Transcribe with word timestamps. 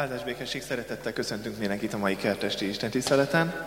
Áldás 0.00 0.24
békesség 0.24 0.62
szeretettel 0.62 1.12
köszöntünk 1.12 1.58
mindenkit 1.58 1.94
a 1.94 1.98
mai 1.98 2.16
kertesti 2.16 2.68
Isten 2.68 2.90
tiszteleten. 2.90 3.66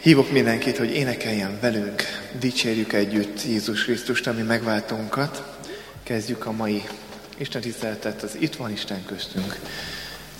Hívok 0.00 0.30
mindenkit, 0.30 0.78
hogy 0.78 0.90
énekeljen 0.90 1.58
velünk, 1.60 2.02
dicsérjük 2.38 2.92
együtt 2.92 3.44
Jézus 3.44 3.84
Krisztust, 3.84 4.26
ami 4.26 4.42
megváltónkat. 4.42 5.58
Kezdjük 6.02 6.46
a 6.46 6.52
mai 6.52 6.84
Isten 7.36 7.60
tiszteletet, 7.60 8.22
az 8.22 8.36
Itt 8.40 8.56
van 8.56 8.70
Isten 8.70 9.04
köztünk 9.04 9.58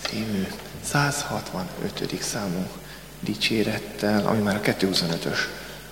című 0.09 0.47
165. 0.85 2.23
számú 2.23 2.67
dicsérettel, 3.21 4.27
ami 4.27 4.43
már 4.43 4.57
a 4.57 4.61
225-ös 4.61 5.39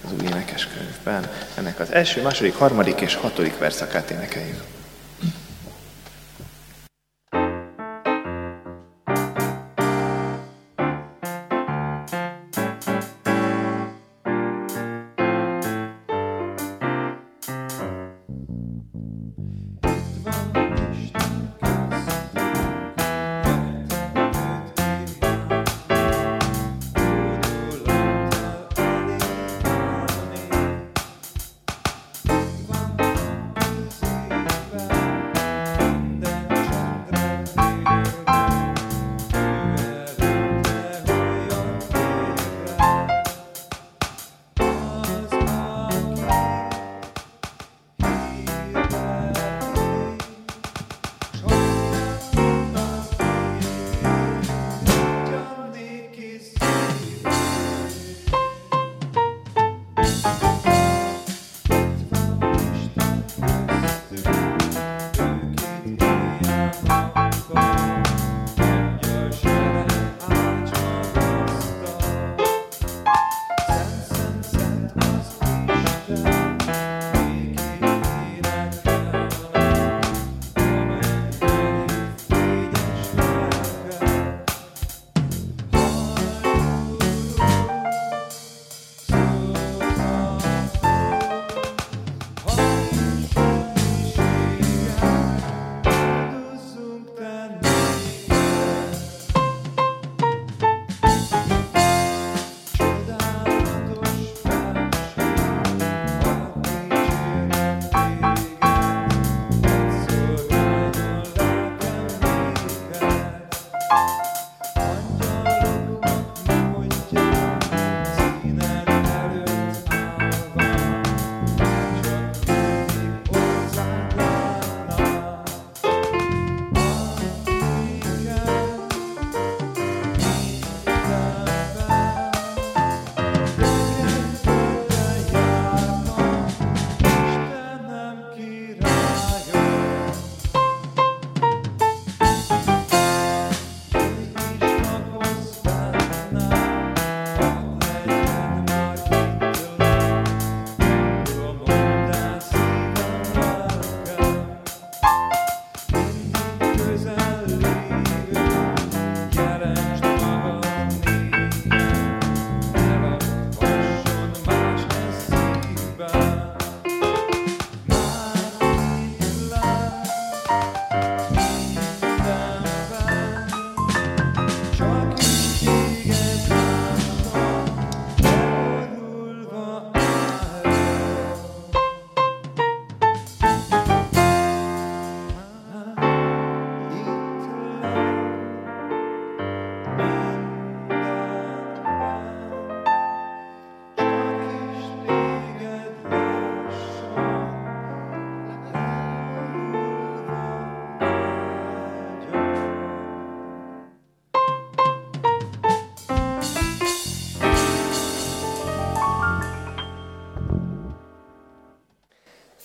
az 0.04 0.12
új 0.12 0.24
énekeskönyvben. 0.24 1.30
Ennek 1.54 1.80
az 1.80 1.92
első, 1.92 2.22
második, 2.22 2.54
harmadik 2.54 3.00
és 3.00 3.14
hatodik 3.14 3.58
verszakát 3.58 4.10
énekeljük. 4.10 4.73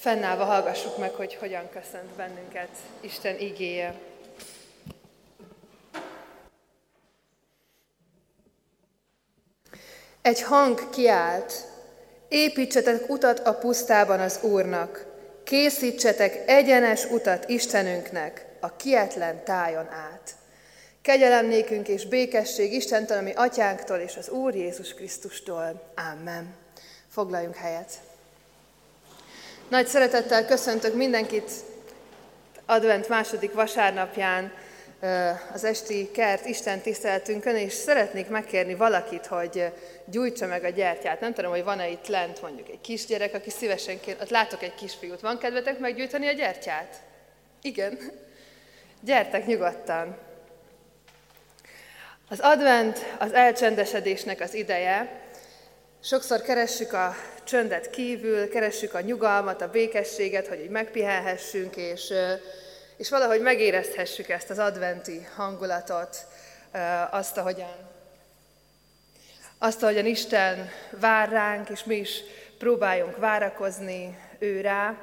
Fennállva 0.10 0.44
hallgassuk 0.44 0.98
meg, 0.98 1.14
hogy 1.14 1.36
hogyan 1.36 1.70
köszönt 1.70 2.10
bennünket 2.16 2.70
Isten 3.02 3.40
igéje. 3.40 3.94
Egy 10.22 10.42
hang 10.42 10.90
kiált, 10.90 11.54
építsetek 12.28 13.10
utat 13.10 13.40
a 13.40 13.54
pusztában 13.54 14.20
az 14.20 14.40
Úrnak, 14.42 15.06
készítsetek 15.44 16.44
egyenes 16.48 17.06
utat 17.06 17.50
Istenünknek 17.50 18.46
a 18.60 18.76
kietlen 18.76 19.44
tájon 19.44 19.88
át. 19.90 20.36
Kegyelem 21.02 21.46
nékünk 21.46 21.88
és 21.88 22.06
békesség 22.06 22.74
Istentől, 22.74 23.18
ami 23.18 23.32
atyánktól 23.36 23.98
és 23.98 24.18
az 24.18 24.30
Úr 24.30 24.56
Jézus 24.56 24.94
Krisztustól. 24.94 25.94
Amen. 26.12 26.56
Foglaljunk 27.10 27.56
helyet. 27.56 28.09
Nagy 29.70 29.88
szeretettel 29.88 30.46
köszöntök 30.46 30.94
mindenkit 30.94 31.52
advent 32.66 33.08
második 33.08 33.54
vasárnapján 33.54 34.52
az 35.54 35.64
esti 35.64 36.12
kert 36.12 36.46
Isten 36.46 36.80
tiszteltünkön, 36.80 37.56
és 37.56 37.74
szeretnék 37.74 38.28
megkérni 38.28 38.76
valakit, 38.76 39.26
hogy 39.26 39.72
gyújtsa 40.06 40.48
meg 40.48 40.64
a 40.64 40.70
gyertyát. 40.70 41.20
Nem 41.20 41.34
tudom, 41.34 41.52
hogy 41.52 41.64
van-e 41.64 41.90
itt 41.90 42.08
lent 42.08 42.42
mondjuk 42.42 42.70
egy 42.70 42.82
kisgyerek, 42.82 43.34
aki 43.34 43.50
szívesen 43.50 44.00
kér, 44.00 44.18
ott 44.22 44.30
látok 44.30 44.64
egy 44.64 44.76
kisfiút. 44.76 45.22
Van 45.22 45.38
kedvetek 45.38 45.80
meggyújtani 45.80 46.28
a 46.28 46.32
gyertyát? 46.32 46.96
Igen. 47.62 48.00
Gyertek 49.02 49.46
nyugodtan. 49.46 50.18
Az 52.30 52.40
advent 52.40 53.16
az 53.20 53.34
elcsendesedésnek 53.34 54.40
az 54.40 54.54
ideje. 54.54 55.28
Sokszor 56.02 56.42
keressük 56.42 56.94
a 56.94 57.16
csöndet 57.44 57.90
kívül, 57.90 58.50
keressük 58.50 58.94
a 58.94 59.02
nyugalmat, 59.02 59.62
a 59.62 59.70
békességet, 59.70 60.48
hogy 60.48 60.60
így 60.60 60.70
megpihenhessünk, 60.70 61.76
és, 61.76 62.14
és 62.98 63.10
valahogy 63.10 63.42
megérezhessük 63.42 64.30
ezt 64.30 64.50
az 64.50 64.60
adventi 64.60 65.28
hangulatot, 65.36 66.18
azt, 67.12 67.38
ahogyan, 67.38 67.76
azt, 69.58 69.84
ahogyan 69.84 70.06
Isten 70.06 70.70
vár 71.00 71.30
ránk, 71.30 71.70
és 71.70 71.84
mi 71.84 71.96
is 71.96 72.22
próbáljunk 72.58 73.18
várakozni 73.18 74.18
ő 74.38 74.62
rá, 74.62 74.96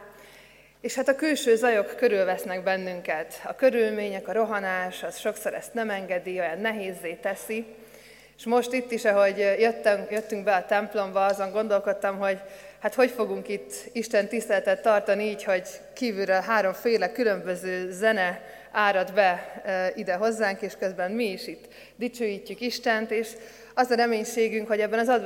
és 0.81 0.95
hát 0.95 1.09
a 1.09 1.17
külső 1.17 1.57
zajok 1.57 1.97
körülvesznek 1.97 2.63
bennünket. 2.63 3.41
A 3.45 3.55
körülmények, 3.55 4.29
a 4.29 4.33
rohanás, 4.33 5.03
az 5.03 5.19
sokszor 5.19 5.55
ezt 5.55 5.75
nem 5.75 5.91
engedi, 5.91 6.39
olyan 6.39 6.61
nehézé 6.61 7.15
teszi. 7.15 7.67
És 8.39 8.45
most 8.45 8.73
itt 8.73 8.91
is, 8.91 9.05
ahogy 9.05 9.39
jöttünk, 9.39 10.11
jöttünk 10.11 10.45
be 10.45 10.55
a 10.55 10.65
templomba, 10.65 11.25
azon 11.25 11.53
gondolkodtam, 11.53 12.19
hogy 12.19 12.39
hát 12.79 12.95
hogy 12.95 13.11
fogunk 13.11 13.49
itt 13.49 13.73
Isten 13.93 14.29
tiszteletet 14.29 14.83
tartani 14.83 15.25
így, 15.25 15.45
hogy 15.45 15.69
kívülről 15.93 16.41
háromféle 16.41 17.13
különböző 17.13 17.91
zene 17.91 18.41
árad 18.73 19.13
be 19.13 19.63
e, 19.65 19.93
ide 19.95 20.15
hozzánk, 20.15 20.61
és 20.61 20.77
közben 20.79 21.11
mi 21.11 21.25
is 21.25 21.47
itt 21.47 21.65
dicsőítjük 21.97 22.61
Istent, 22.61 23.11
és 23.11 23.29
az 23.75 23.91
a 23.91 23.95
reménységünk, 23.95 24.69
hogy 24.69 24.81
ebben 24.81 24.99
az 24.99 25.21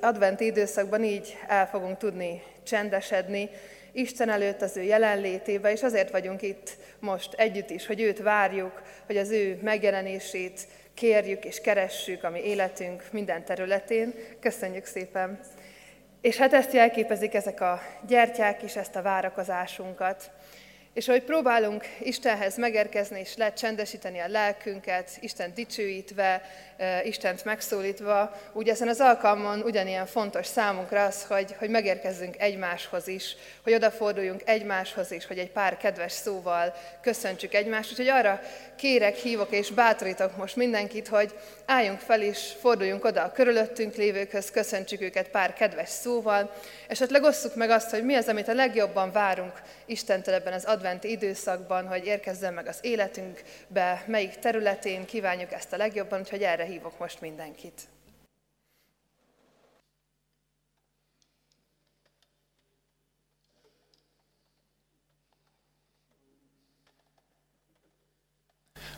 adventi 0.00 0.44
időszakban 0.44 1.04
így 1.04 1.36
el 1.48 1.68
fogunk 1.68 1.98
tudni 1.98 2.42
csendesedni, 2.62 3.50
Isten 3.92 4.28
előtt 4.28 4.62
az 4.62 4.76
ő 4.76 4.82
jelenlétébe, 4.82 5.72
és 5.72 5.82
azért 5.82 6.10
vagyunk 6.10 6.42
itt 6.42 6.70
most 6.98 7.34
együtt 7.34 7.70
is, 7.70 7.86
hogy 7.86 8.00
őt 8.00 8.22
várjuk, 8.22 8.82
hogy 9.06 9.16
az 9.16 9.30
ő 9.30 9.58
megjelenését 9.62 10.60
kérjük 11.00 11.44
és 11.44 11.60
keressük 11.60 12.24
a 12.24 12.30
mi 12.30 12.40
életünk 12.40 13.04
minden 13.12 13.44
területén. 13.44 14.14
Köszönjük 14.40 14.84
szépen! 14.84 15.40
És 16.20 16.36
hát 16.36 16.52
ezt 16.52 16.72
jelképezik 16.72 17.34
ezek 17.34 17.60
a 17.60 17.80
gyertyák 18.06 18.62
is, 18.62 18.76
ezt 18.76 18.96
a 18.96 19.02
várakozásunkat. 19.02 20.30
És 20.94 21.08
ahogy 21.08 21.22
próbálunk 21.22 21.84
Istenhez 22.00 22.56
megérkezni 22.56 23.20
és 23.20 23.36
lecsendesíteni 23.36 24.18
a 24.18 24.28
lelkünket, 24.28 25.10
Isten 25.20 25.54
dicsőítve, 25.54 26.42
Istent 27.04 27.44
megszólítva, 27.44 28.36
úgy 28.52 28.68
ezen 28.68 28.88
az 28.88 29.00
alkalmon 29.00 29.60
ugyanilyen 29.60 30.06
fontos 30.06 30.46
számunkra 30.46 31.04
az, 31.04 31.24
hogy, 31.24 31.54
hogy 31.58 31.70
megérkezzünk 31.70 32.38
egymáshoz 32.38 33.08
is, 33.08 33.36
hogy 33.62 33.74
odaforduljunk 33.74 34.42
egymáshoz 34.44 35.10
is, 35.10 35.26
hogy 35.26 35.38
egy 35.38 35.50
pár 35.50 35.76
kedves 35.76 36.12
szóval 36.12 36.74
köszöntsük 37.02 37.54
egymást. 37.54 37.90
Úgyhogy 37.90 38.08
arra 38.08 38.40
kérek, 38.76 39.16
hívok 39.16 39.50
és 39.50 39.70
bátorítok 39.70 40.36
most 40.36 40.56
mindenkit, 40.56 41.08
hogy 41.08 41.34
álljunk 41.66 41.98
fel 41.98 42.22
és 42.22 42.52
forduljunk 42.60 43.04
oda 43.04 43.22
a 43.22 43.32
körülöttünk 43.32 43.94
lévőkhöz, 43.94 44.50
köszöntsük 44.50 45.00
őket 45.00 45.28
pár 45.28 45.52
kedves 45.52 45.88
szóval, 45.88 46.54
esetleg 46.88 47.22
osszuk 47.22 47.54
meg 47.54 47.70
azt, 47.70 47.90
hogy 47.90 48.04
mi 48.04 48.14
az, 48.14 48.28
amit 48.28 48.48
a 48.48 48.54
legjobban 48.54 49.12
várunk 49.12 49.52
Istentől 49.86 50.34
ebben 50.34 50.52
az 50.52 50.66
adventi 50.80 51.10
időszakban, 51.10 51.86
hogy 51.86 52.06
érkezzen 52.06 52.54
meg 52.54 52.66
az 52.66 52.78
életünkbe, 52.80 54.04
melyik 54.06 54.34
területén 54.34 55.04
kívánjuk 55.04 55.52
ezt 55.52 55.72
a 55.72 55.76
legjobban, 55.76 56.20
úgyhogy 56.20 56.42
erre 56.42 56.64
hívok 56.64 56.98
most 56.98 57.20
mindenkit. 57.20 57.88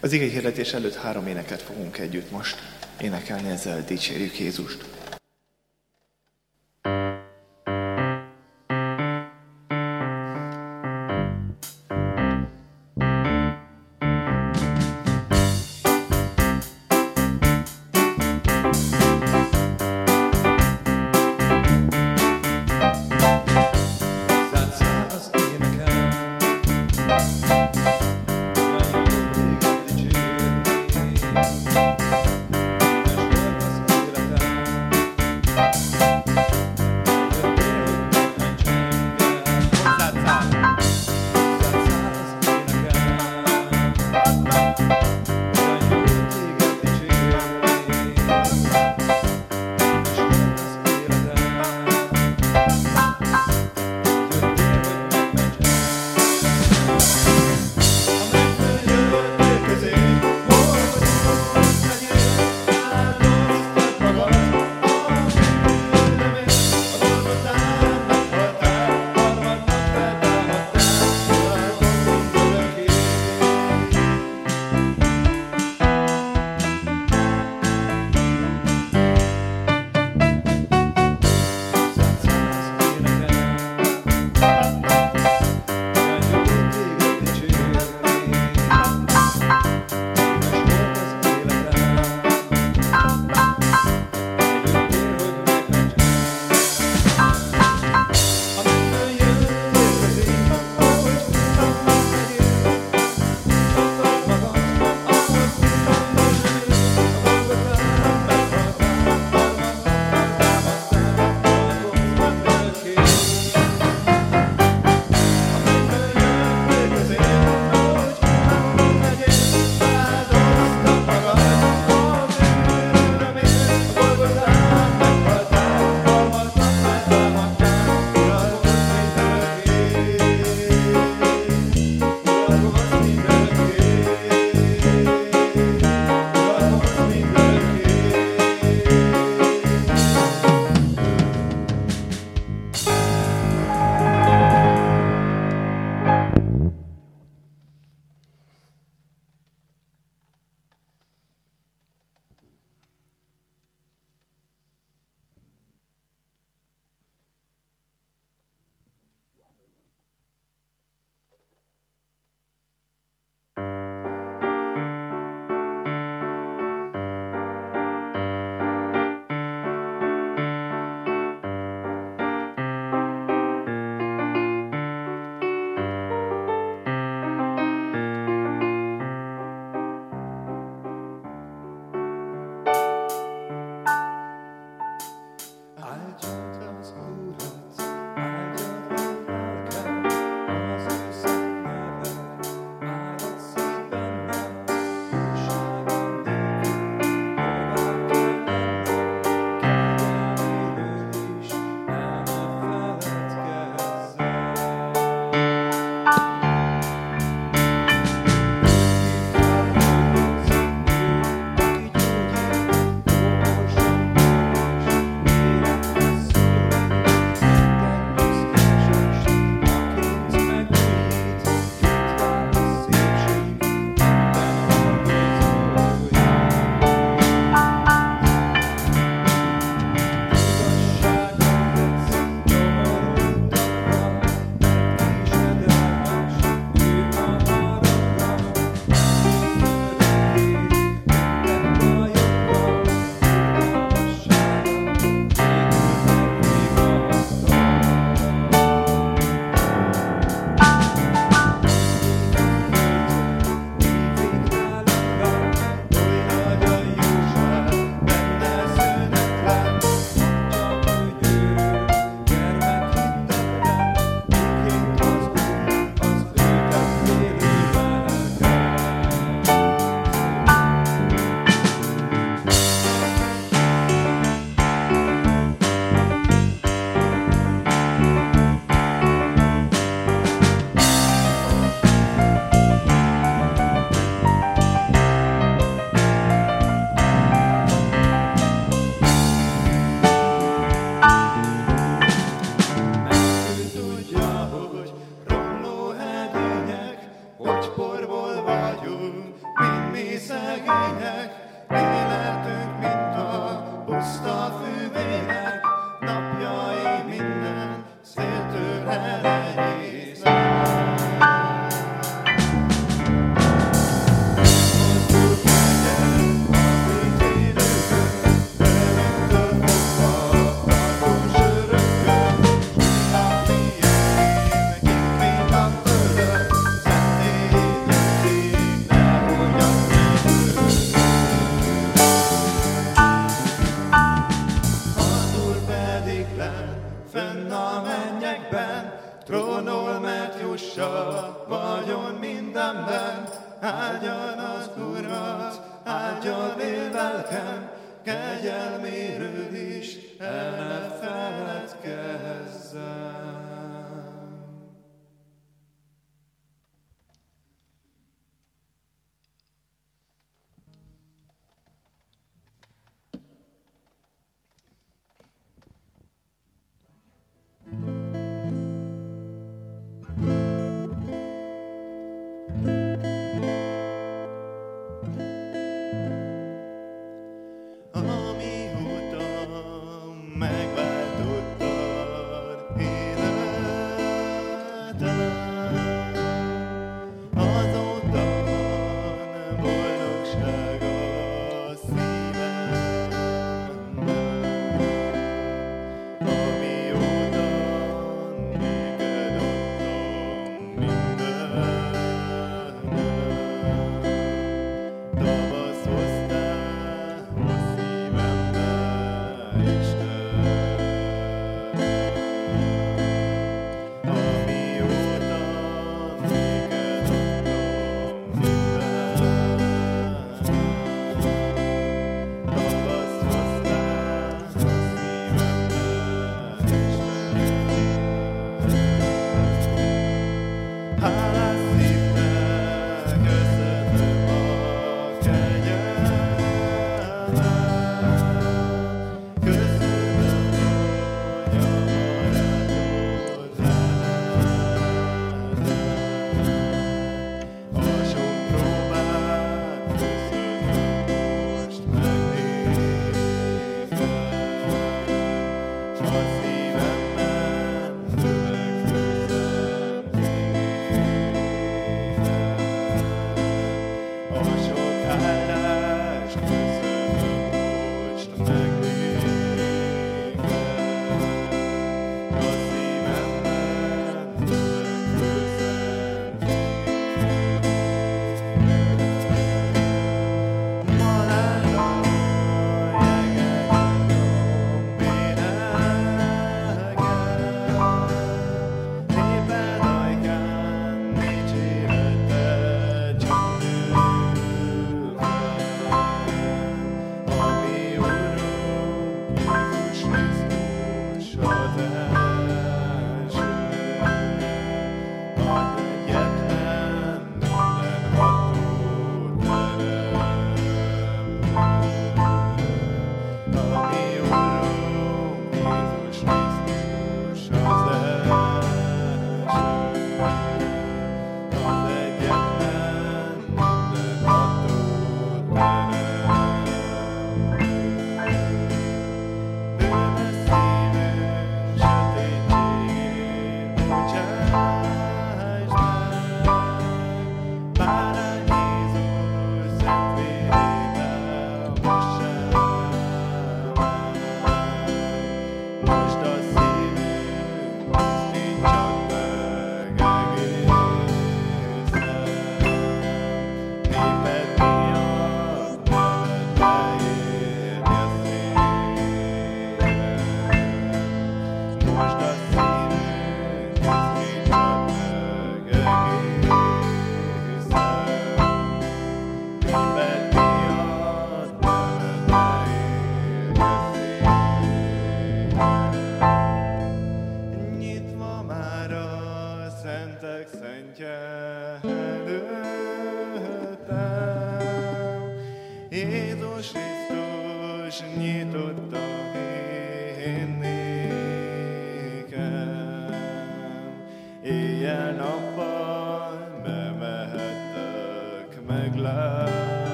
Az 0.00 0.12
ige 0.12 0.50
előtt 0.72 0.94
három 0.94 1.26
éneket 1.26 1.62
fogunk 1.62 1.98
együtt 1.98 2.30
most 2.30 2.58
énekelni, 3.00 3.50
ezzel 3.50 3.84
dicsérjük 3.84 4.38
Jézust. 4.38 4.99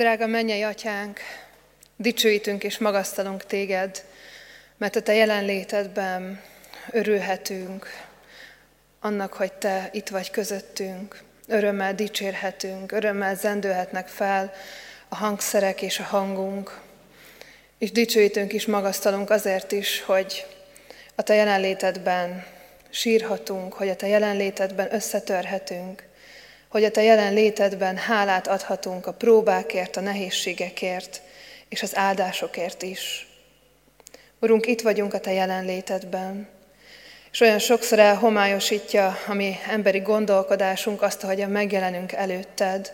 Drága 0.00 0.26
mennyei 0.26 0.62
atyánk, 0.62 1.20
dicsőítünk 1.96 2.64
és 2.64 2.78
magasztalunk 2.78 3.44
téged, 3.44 4.04
mert 4.76 4.96
a 4.96 5.02
te 5.02 5.14
jelenlétedben 5.14 6.40
örülhetünk, 6.90 7.86
annak, 9.00 9.32
hogy 9.32 9.52
Te 9.52 9.88
itt 9.92 10.08
vagy 10.08 10.30
közöttünk. 10.30 11.22
Örömmel 11.46 11.94
dicsérhetünk, 11.94 12.92
örömmel 12.92 13.34
zendőhetnek 13.34 14.08
fel 14.08 14.52
a 15.08 15.14
hangszerek 15.14 15.82
és 15.82 15.98
a 15.98 16.02
hangunk. 16.04 16.80
És 17.78 17.92
dicsőítünk 17.92 18.52
is, 18.52 18.66
magasztalunk 18.66 19.30
azért 19.30 19.72
is, 19.72 20.02
hogy 20.02 20.46
a 21.14 21.22
Te 21.22 21.34
jelenlétedben 21.34 22.46
sírhatunk, 22.90 23.72
hogy 23.72 23.88
a 23.88 23.96
Te 23.96 24.06
jelenlétedben 24.06 24.94
összetörhetünk, 24.94 26.08
hogy 26.70 26.84
a 26.84 26.90
Te 26.90 27.02
jelenlétedben 27.02 27.96
hálát 27.96 28.46
adhatunk 28.46 29.06
a 29.06 29.12
próbákért, 29.12 29.96
a 29.96 30.00
nehézségekért 30.00 31.20
és 31.68 31.82
az 31.82 31.96
áldásokért 31.96 32.82
is. 32.82 33.28
Urunk, 34.40 34.66
itt 34.66 34.80
vagyunk 34.80 35.14
a 35.14 35.20
Te 35.20 35.32
jelenlétedben, 35.32 36.48
és 37.32 37.40
olyan 37.40 37.58
sokszor 37.58 37.98
elhomályosítja 37.98 39.18
a 39.26 39.34
mi 39.34 39.56
emberi 39.68 39.98
gondolkodásunk 39.98 41.02
azt, 41.02 41.22
a 41.22 41.46
megjelenünk 41.46 42.12
előtted, 42.12 42.92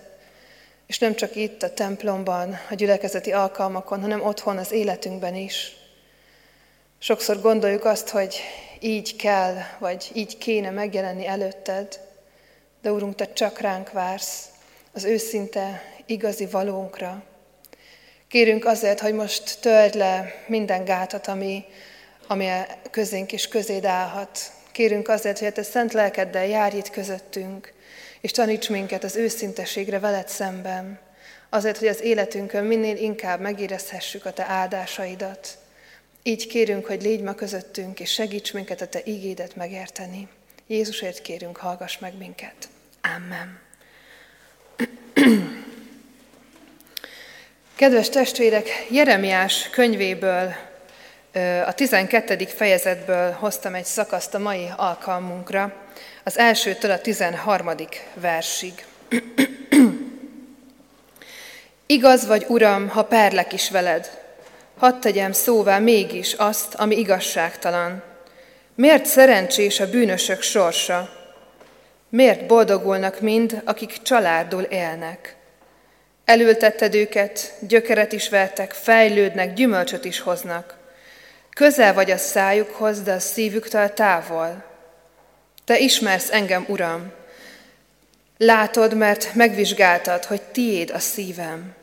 és 0.86 0.98
nem 0.98 1.14
csak 1.14 1.36
itt 1.36 1.62
a 1.62 1.74
templomban, 1.74 2.58
a 2.70 2.74
gyülekezeti 2.74 3.32
alkalmakon, 3.32 4.00
hanem 4.00 4.22
otthon 4.22 4.58
az 4.58 4.72
életünkben 4.72 5.34
is. 5.34 5.76
Sokszor 6.98 7.40
gondoljuk 7.40 7.84
azt, 7.84 8.08
hogy 8.08 8.40
így 8.80 9.16
kell, 9.16 9.56
vagy 9.78 10.10
így 10.12 10.38
kéne 10.38 10.70
megjelenni 10.70 11.26
előtted, 11.26 12.05
de 12.86 12.92
Úrunk, 12.92 13.14
Te 13.14 13.32
csak 13.32 13.58
ránk 13.58 13.92
vársz, 13.92 14.44
az 14.92 15.04
őszinte, 15.04 15.82
igazi 16.04 16.46
valónkra. 16.46 17.22
Kérünk 18.28 18.64
azért, 18.64 19.00
hogy 19.00 19.14
most 19.14 19.60
töld 19.60 19.94
le 19.94 20.44
minden 20.46 20.84
gátat, 20.84 21.26
ami, 21.26 21.64
ami 22.26 22.48
közénk 22.90 23.32
is 23.32 23.48
közéd 23.48 23.84
állhat. 23.84 24.38
Kérünk 24.72 25.08
azért, 25.08 25.38
hogy 25.38 25.48
a 25.48 25.52
Te 25.52 25.62
szent 25.62 25.92
lelkeddel 25.92 26.46
járj 26.46 26.76
itt 26.76 26.90
közöttünk, 26.90 27.72
és 28.20 28.30
taníts 28.30 28.68
minket 28.68 29.04
az 29.04 29.16
őszinteségre 29.16 29.98
veled 29.98 30.28
szemben, 30.28 30.98
azért, 31.48 31.78
hogy 31.78 31.88
az 31.88 32.00
életünkön 32.00 32.64
minél 32.64 32.96
inkább 32.96 33.40
megérezhessük 33.40 34.24
a 34.24 34.32
Te 34.32 34.44
áldásaidat. 34.44 35.58
Így 36.22 36.46
kérünk, 36.46 36.86
hogy 36.86 37.02
légy 37.02 37.20
ma 37.20 37.34
közöttünk, 37.34 38.00
és 38.00 38.12
segíts 38.12 38.52
minket 38.52 38.80
a 38.80 38.88
Te 38.88 39.00
igédet 39.04 39.56
megérteni. 39.56 40.28
Jézusért 40.68 41.22
kérünk, 41.22 41.56
hallgass 41.56 41.98
meg 41.98 42.16
minket. 42.18 42.68
Amen. 43.14 43.58
Kedves 47.76 48.08
testvérek, 48.08 48.86
Jeremiás 48.90 49.70
könyvéből, 49.70 50.54
a 51.66 51.72
12. 51.74 52.36
fejezetből 52.46 53.32
hoztam 53.32 53.74
egy 53.74 53.84
szakaszt 53.84 54.34
a 54.34 54.38
mai 54.38 54.68
alkalmunkra, 54.76 55.72
az 56.24 56.38
elsőtől 56.38 56.90
a 56.90 57.00
13. 57.00 57.70
versig. 58.14 58.84
Igaz 61.86 62.26
vagy, 62.26 62.44
Uram, 62.48 62.88
ha 62.88 63.04
perlek 63.04 63.52
is 63.52 63.70
veled, 63.70 64.10
hadd 64.78 65.00
tegyem 65.00 65.32
szóvá 65.32 65.78
mégis 65.78 66.32
azt, 66.32 66.74
ami 66.74 66.98
igazságtalan. 66.98 68.02
Miért 68.74 69.06
szerencsés 69.06 69.80
a 69.80 69.90
bűnösök 69.90 70.42
sorsa? 70.42 71.15
Miért 72.08 72.46
boldogulnak 72.46 73.20
mind, 73.20 73.62
akik 73.64 74.02
családul 74.02 74.62
élnek? 74.62 75.36
Elültetted 76.24 76.94
őket, 76.94 77.52
gyökeret 77.60 78.12
is 78.12 78.28
vertek, 78.28 78.72
fejlődnek, 78.72 79.54
gyümölcsöt 79.54 80.04
is 80.04 80.20
hoznak. 80.20 80.76
Közel 81.50 81.94
vagy 81.94 82.10
a 82.10 82.16
szájukhoz, 82.16 83.02
de 83.02 83.12
a 83.12 83.18
szívüktől 83.18 83.92
távol. 83.92 84.64
Te 85.64 85.78
ismersz 85.78 86.32
engem, 86.32 86.64
Uram. 86.68 87.12
Látod, 88.38 88.96
mert 88.96 89.34
megvizsgáltad, 89.34 90.24
hogy 90.24 90.42
tiéd 90.42 90.90
a 90.90 90.98
szívem. 90.98 91.74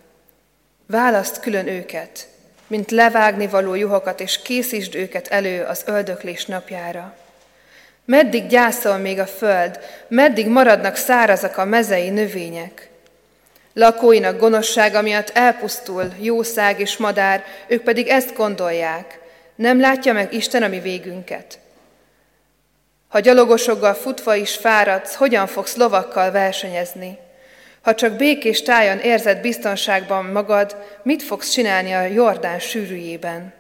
Választ 0.88 1.40
külön 1.40 1.68
őket, 1.68 2.28
mint 2.68 2.92
levágni 2.92 3.48
való 3.48 3.74
juhokat, 3.74 4.20
és 4.20 4.42
készítsd 4.42 4.96
őket 4.96 5.28
elő 5.28 5.64
az 5.64 5.84
öldöklés 5.86 6.46
napjára. 6.46 7.18
Meddig 8.06 8.48
gyászol 8.48 8.98
még 8.98 9.20
a 9.20 9.26
föld, 9.26 9.80
meddig 10.08 10.48
maradnak 10.48 10.96
szárazak 10.96 11.58
a 11.58 11.66
mezei 11.66 12.10
növények? 12.10 12.90
Lakóinak 13.74 14.40
gonoszsága 14.40 15.02
miatt 15.02 15.30
elpusztul 15.30 16.14
jószág 16.20 16.80
és 16.80 16.98
madár, 16.98 17.44
ők 17.68 17.84
pedig 17.84 18.08
ezt 18.08 18.36
gondolják. 18.36 19.20
Nem 19.56 19.80
látja 19.80 20.14
meg 20.14 20.34
Isten 20.34 20.64
a 20.64 20.68
mi 20.68 20.80
végünket. 20.80 21.60
Ha 23.08 23.20
gyalogosoggal 23.20 23.94
futva 23.94 24.36
is 24.36 24.56
fáradsz, 24.56 25.16
hogyan 25.16 25.48
fogsz 25.48 25.76
lovakkal 25.76 26.32
versenyezni? 26.32 27.18
Ha 27.82 27.96
csak 27.96 28.14
békés 28.14 28.62
tájon 28.62 29.00
érzed 29.00 29.42
biztonságban 29.42 30.26
magad, 30.26 30.76
mit 31.04 31.24
fogsz 31.24 31.50
csinálni 31.50 31.94
a 31.94 32.02
Jordán 32.02 32.60
sűrűjében? 32.60 33.54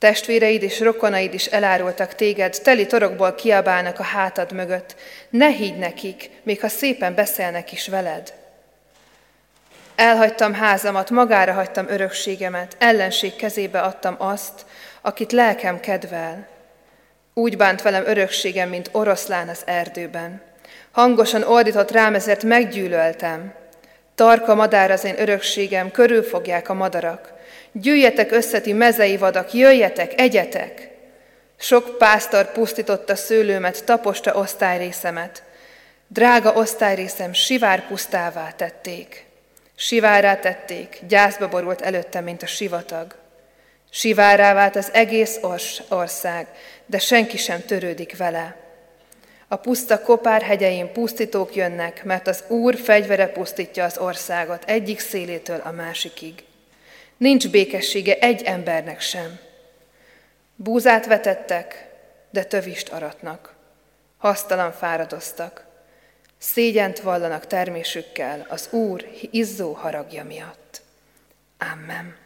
Testvéreid 0.00 0.62
és 0.62 0.80
rokonaid 0.80 1.34
is 1.34 1.46
elárultak 1.46 2.14
téged, 2.14 2.58
teli 2.62 2.86
torokból 2.86 3.34
kiabálnak 3.34 3.98
a 3.98 4.02
hátad 4.02 4.52
mögött. 4.52 4.96
Ne 5.30 5.48
higgy 5.48 5.78
nekik, 5.78 6.30
még 6.42 6.60
ha 6.60 6.68
szépen 6.68 7.14
beszélnek 7.14 7.72
is 7.72 7.88
veled. 7.88 8.32
Elhagytam 9.94 10.54
házamat, 10.54 11.10
magára 11.10 11.52
hagytam 11.52 11.88
örökségemet, 11.88 12.76
ellenség 12.78 13.36
kezébe 13.36 13.80
adtam 13.80 14.14
azt, 14.18 14.66
akit 15.00 15.32
lelkem 15.32 15.80
kedvel. 15.80 16.48
Úgy 17.34 17.56
bánt 17.56 17.82
velem 17.82 18.06
örökségem, 18.06 18.68
mint 18.68 18.88
oroszlán 18.92 19.48
az 19.48 19.62
erdőben. 19.64 20.42
Hangosan 20.90 21.42
ordított 21.42 21.90
rám, 21.90 22.14
ezért 22.14 22.42
meggyűlöltem. 22.42 23.52
Tarka 24.14 24.54
madár 24.54 24.90
az 24.90 25.04
én 25.04 25.20
örökségem, 25.20 25.90
körülfogják 25.90 26.68
a 26.68 26.74
madarak. 26.74 27.38
Gyűjjetek 27.72 28.32
összeti 28.32 28.72
mezei 28.72 29.16
vadak, 29.16 29.52
jöjjetek, 29.52 30.20
egyetek! 30.20 30.90
Sok 31.58 31.98
pásztor 31.98 32.52
pusztította 32.52 33.16
szőlőmet, 33.16 33.84
taposta 33.84 34.34
osztályrészemet. 34.34 35.42
Drága 36.08 36.52
osztályrészem 36.52 37.32
sivár 37.32 37.86
pusztává 37.86 38.50
tették. 38.56 39.24
Sivárá 39.76 40.36
tették, 40.36 40.98
gyászba 41.08 41.48
borult 41.48 41.80
előttem, 41.80 42.24
mint 42.24 42.42
a 42.42 42.46
sivatag. 42.46 43.14
Sivárá 43.90 44.54
vált 44.54 44.76
az 44.76 44.90
egész 44.92 45.38
ország, 45.88 46.46
de 46.86 46.98
senki 46.98 47.36
sem 47.36 47.64
törődik 47.64 48.16
vele. 48.16 48.56
A 49.48 49.56
puszta 49.56 50.00
kopár 50.00 50.42
hegyein 50.42 50.92
pusztítók 50.92 51.54
jönnek, 51.54 52.04
mert 52.04 52.26
az 52.26 52.44
Úr 52.48 52.76
fegyvere 52.76 53.26
pusztítja 53.26 53.84
az 53.84 53.98
országot 53.98 54.64
egyik 54.64 55.00
szélétől 55.00 55.60
a 55.64 55.70
másikig. 55.70 56.34
Nincs 57.20 57.48
békessége 57.48 58.18
egy 58.18 58.42
embernek 58.42 59.00
sem. 59.00 59.38
Búzát 60.56 61.06
vetettek, 61.06 61.90
de 62.30 62.44
tövist 62.44 62.88
aratnak. 62.88 63.54
Hasztalan 64.18 64.72
fáradoztak. 64.72 65.66
Szégyent 66.38 67.00
vallanak 67.00 67.46
termésükkel 67.46 68.46
az 68.48 68.68
Úr 68.70 69.06
izzó 69.30 69.72
haragja 69.72 70.24
miatt. 70.24 70.80
Amen. 71.72 72.16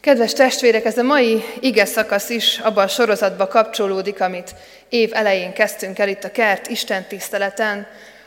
Kedves 0.00 0.32
testvérek, 0.32 0.84
ez 0.84 0.98
a 0.98 1.02
mai 1.02 1.42
ige 1.60 1.84
szakasz 1.84 2.28
is 2.28 2.58
abban 2.58 2.84
a 2.84 2.88
sorozatba 2.88 3.46
kapcsolódik, 3.46 4.20
amit 4.20 4.54
év 4.88 5.10
elején 5.14 5.52
kezdtünk 5.52 5.98
el 5.98 6.08
itt 6.08 6.24
a 6.24 6.30
kert 6.30 6.66
Isten 6.66 7.04
tiszteleten. 7.04 7.86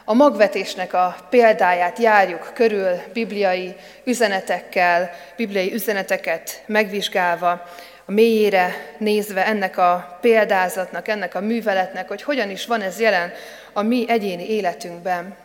A 0.09 0.13
magvetésnek 0.13 0.93
a 0.93 1.15
példáját 1.29 1.99
járjuk 1.99 2.51
körül 2.53 3.01
bibliai 3.13 3.75
üzenetekkel, 4.03 5.11
bibliai 5.35 5.73
üzeneteket 5.73 6.63
megvizsgálva, 6.65 7.49
a 8.05 8.11
mélyére 8.11 8.75
nézve 8.97 9.45
ennek 9.45 9.77
a 9.77 10.17
példázatnak, 10.21 11.07
ennek 11.07 11.35
a 11.35 11.41
műveletnek, 11.41 12.07
hogy 12.07 12.21
hogyan 12.21 12.49
is 12.49 12.65
van 12.65 12.81
ez 12.81 12.99
jelen 12.99 13.31
a 13.73 13.81
mi 13.81 14.05
egyéni 14.07 14.49
életünkben. 14.49 15.35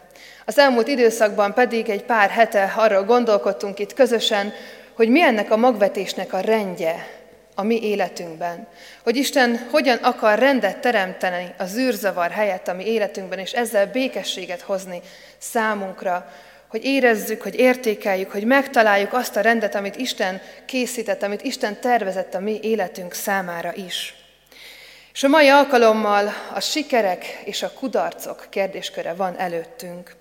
Az 0.45 0.59
elmúlt 0.59 0.89
időszakban 0.89 1.55
pedig 1.55 1.89
egy 1.89 2.05
pár 2.05 2.31
hete 2.31 2.73
arról 2.77 3.05
gondolkodtunk 3.05 3.79
itt 3.79 3.95
közösen, 3.95 4.53
hogy 4.95 5.09
mi 5.09 5.23
ennek 5.23 5.51
a 5.51 5.57
magvetésnek 5.57 6.33
a 6.33 6.41
rendje 6.41 7.07
a 7.55 7.63
mi 7.63 7.83
életünkben. 7.83 8.67
Hogy 9.03 9.17
Isten 9.17 9.69
hogyan 9.71 9.97
akar 9.97 10.39
rendet 10.39 10.79
teremteni 10.79 11.55
a 11.59 11.65
zűrzavar 11.65 12.31
helyett 12.31 12.69
a 12.69 12.75
mi 12.75 12.87
életünkben, 12.87 13.39
és 13.39 13.53
ezzel 13.53 13.87
békességet 13.87 14.61
hozni 14.61 15.01
számunkra, 15.39 16.33
hogy 16.69 16.85
érezzük, 16.85 17.43
hogy 17.43 17.55
értékeljük, 17.55 18.31
hogy 18.31 18.45
megtaláljuk 18.45 19.13
azt 19.13 19.37
a 19.37 19.41
rendet, 19.41 19.75
amit 19.75 19.97
Isten 19.97 20.41
készített, 20.67 21.23
amit 21.23 21.43
Isten 21.43 21.81
tervezett 21.81 22.35
a 22.35 22.41
mi 22.41 22.59
életünk 22.63 23.13
számára 23.13 23.75
is. 23.75 24.15
És 25.13 25.23
a 25.23 25.29
mai 25.29 25.49
alkalommal 25.49 26.33
a 26.55 26.61
sikerek 26.61 27.41
és 27.45 27.63
a 27.63 27.73
kudarcok 27.73 28.47
kérdésköre 28.51 29.15
van 29.15 29.39
előttünk. 29.39 30.15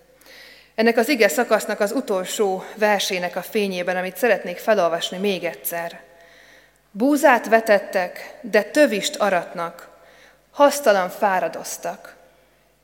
Ennek 0.76 0.98
az 0.98 1.10
ige 1.10 1.28
szakasznak 1.28 1.80
az 1.80 1.92
utolsó 1.92 2.64
versének 2.76 3.36
a 3.36 3.42
fényében, 3.42 3.98
amit 3.98 4.18
szeretnék 4.18 4.58
felolvasni 4.58 5.18
még 5.18 5.44
egyszer. 5.44 6.11
Búzát 6.94 7.48
vetettek, 7.48 8.38
de 8.42 8.64
tövist 8.64 9.16
aratnak, 9.16 9.90
hasztalan 10.52 11.10
fáradoztak. 11.10 12.16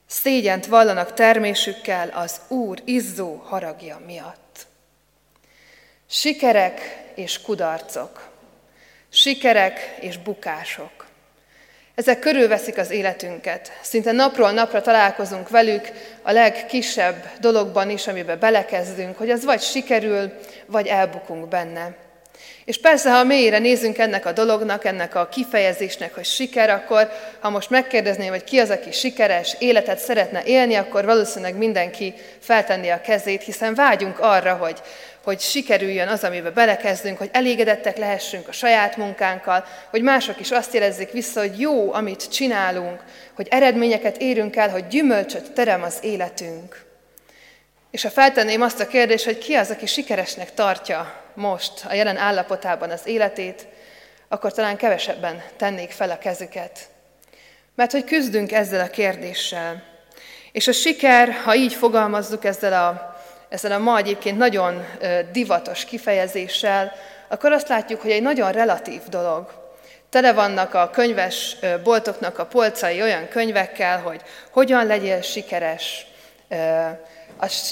Szégyent 0.06 0.66
vallanak 0.66 1.14
termésükkel 1.14 2.08
az 2.08 2.40
Úr 2.48 2.80
izzó 2.84 3.34
haragja 3.34 4.00
miatt. 4.06 4.66
Sikerek 6.10 7.04
és 7.14 7.40
kudarcok, 7.40 8.28
sikerek 9.08 9.96
és 10.00 10.16
bukások. 10.16 11.06
Ezek 11.94 12.18
körülveszik 12.18 12.78
az 12.78 12.90
életünket. 12.90 13.72
Szinte 13.82 14.12
napról 14.12 14.50
napra 14.50 14.80
találkozunk 14.80 15.48
velük 15.48 15.88
a 16.22 16.32
legkisebb 16.32 17.30
dologban 17.40 17.90
is, 17.90 18.06
amiben 18.06 18.38
belekezdünk, 18.38 19.16
hogy 19.18 19.30
az 19.30 19.44
vagy 19.44 19.60
sikerül, 19.60 20.32
vagy 20.66 20.86
elbukunk 20.86 21.48
benne. 21.48 22.06
És 22.68 22.78
persze, 22.78 23.10
ha 23.10 23.24
mélyre 23.24 23.58
nézünk 23.58 23.98
ennek 23.98 24.26
a 24.26 24.32
dolognak, 24.32 24.84
ennek 24.84 25.14
a 25.14 25.28
kifejezésnek, 25.28 26.14
hogy 26.14 26.24
siker, 26.24 26.70
akkor 26.70 27.10
ha 27.40 27.50
most 27.50 27.70
megkérdezném, 27.70 28.28
hogy 28.28 28.44
ki 28.44 28.58
az, 28.58 28.70
aki 28.70 28.92
sikeres 28.92 29.56
életet 29.58 29.98
szeretne 29.98 30.42
élni, 30.44 30.74
akkor 30.74 31.04
valószínűleg 31.04 31.56
mindenki 31.56 32.14
feltenni 32.38 32.88
a 32.88 33.00
kezét, 33.00 33.42
hiszen 33.42 33.74
vágyunk 33.74 34.18
arra, 34.18 34.54
hogy, 34.54 34.82
hogy 35.24 35.40
sikerüljön 35.40 36.08
az, 36.08 36.24
amiben 36.24 36.54
belekezdünk, 36.54 37.18
hogy 37.18 37.30
elégedettek 37.32 37.96
lehessünk 37.96 38.48
a 38.48 38.52
saját 38.52 38.96
munkánkkal, 38.96 39.64
hogy 39.90 40.02
mások 40.02 40.40
is 40.40 40.50
azt 40.50 40.74
érezzék 40.74 41.10
vissza, 41.10 41.40
hogy 41.40 41.60
jó, 41.60 41.92
amit 41.92 42.30
csinálunk, 42.30 43.02
hogy 43.34 43.46
eredményeket 43.50 44.16
érünk 44.16 44.56
el, 44.56 44.70
hogy 44.70 44.86
gyümölcsöt 44.86 45.52
terem 45.52 45.82
az 45.82 45.98
életünk. 46.00 46.87
És 47.90 48.02
ha 48.02 48.10
feltenném 48.10 48.62
azt 48.62 48.80
a 48.80 48.86
kérdést, 48.86 49.24
hogy 49.24 49.38
ki 49.38 49.54
az, 49.54 49.70
aki 49.70 49.86
sikeresnek 49.86 50.54
tartja 50.54 51.14
most 51.34 51.84
a 51.88 51.94
jelen 51.94 52.16
állapotában 52.16 52.90
az 52.90 53.00
életét, 53.04 53.66
akkor 54.28 54.52
talán 54.52 54.76
kevesebben 54.76 55.42
tennék 55.56 55.90
fel 55.90 56.10
a 56.10 56.18
kezüket. 56.18 56.78
Mert 57.74 57.92
hogy 57.92 58.04
küzdünk 58.04 58.52
ezzel 58.52 58.80
a 58.80 58.90
kérdéssel. 58.90 59.82
És 60.52 60.68
a 60.68 60.72
siker, 60.72 61.32
ha 61.32 61.54
így 61.54 61.74
fogalmazzuk 61.74 62.44
ezzel 62.44 62.72
a, 62.72 63.16
ezzel 63.48 63.72
a 63.72 63.78
ma 63.78 63.96
egyébként 63.96 64.38
nagyon 64.38 64.86
divatos 65.32 65.84
kifejezéssel, 65.84 66.92
akkor 67.28 67.52
azt 67.52 67.68
látjuk, 67.68 68.00
hogy 68.00 68.10
egy 68.10 68.22
nagyon 68.22 68.52
relatív 68.52 69.00
dolog. 69.08 69.66
Tele 70.10 70.32
vannak 70.32 70.74
a 70.74 70.90
könyves 70.90 71.56
boltoknak 71.82 72.38
a 72.38 72.46
polcai 72.46 73.02
olyan 73.02 73.28
könyvekkel, 73.28 74.00
hogy 74.00 74.20
hogyan 74.50 74.86
legyél 74.86 75.20
sikeres, 75.20 76.06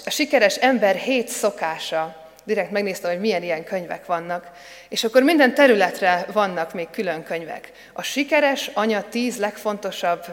a 0.05 0.11
sikeres 0.11 0.57
ember 0.57 0.94
hét 0.94 1.29
szokása, 1.29 2.16
direkt 2.44 2.70
megnéztem, 2.70 3.11
hogy 3.11 3.20
milyen 3.20 3.42
ilyen 3.42 3.64
könyvek 3.64 4.07
vannak. 4.07 4.50
És 4.88 5.05
akkor 5.05 5.22
minden 5.22 5.55
területre 5.55 6.26
vannak 6.33 6.72
még 6.72 6.90
külön 6.90 7.22
könyvek. 7.22 7.72
A 7.92 8.02
sikeres 8.02 8.70
anya 8.74 9.02
tíz 9.02 9.38
legfontosabb 9.38 10.24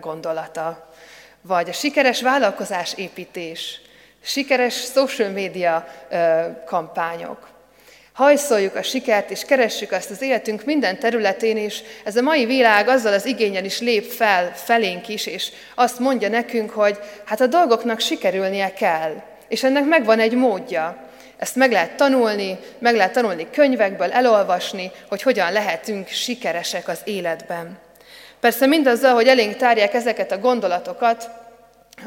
gondolata, 0.00 0.90
vagy 1.42 1.68
a 1.68 1.72
sikeres 1.72 2.22
vállalkozás 2.22 2.94
építés, 2.94 3.80
sikeres 4.22 4.74
social 4.74 5.30
media 5.30 5.86
kampányok. 6.66 7.48
Hajszoljuk 8.20 8.74
a 8.74 8.82
sikert, 8.82 9.30
és 9.30 9.44
keressük 9.44 9.92
azt 9.92 10.10
az 10.10 10.22
életünk 10.22 10.64
minden 10.64 10.98
területén, 10.98 11.56
és 11.56 11.82
ez 12.04 12.16
a 12.16 12.22
mai 12.22 12.44
világ 12.44 12.88
azzal 12.88 13.12
az 13.12 13.26
igényen 13.26 13.64
is 13.64 13.80
lép 13.80 14.04
fel 14.04 14.52
felénk 14.54 15.08
is, 15.08 15.26
és 15.26 15.50
azt 15.74 15.98
mondja 15.98 16.28
nekünk, 16.28 16.70
hogy 16.70 16.98
hát 17.24 17.40
a 17.40 17.46
dolgoknak 17.46 18.00
sikerülnie 18.00 18.72
kell, 18.72 19.22
és 19.48 19.62
ennek 19.62 19.84
megvan 19.84 20.18
egy 20.18 20.34
módja. 20.34 20.96
Ezt 21.36 21.56
meg 21.56 21.72
lehet 21.72 21.96
tanulni, 21.96 22.58
meg 22.78 22.94
lehet 22.94 23.12
tanulni 23.12 23.46
könyvekből, 23.52 24.12
elolvasni, 24.12 24.90
hogy 25.08 25.22
hogyan 25.22 25.52
lehetünk 25.52 26.08
sikeresek 26.08 26.88
az 26.88 27.00
életben. 27.04 27.78
Persze 28.40 28.66
mindazzal, 28.66 29.14
hogy 29.14 29.28
elénk 29.28 29.56
tárják 29.56 29.94
ezeket 29.94 30.32
a 30.32 30.38
gondolatokat, 30.38 31.30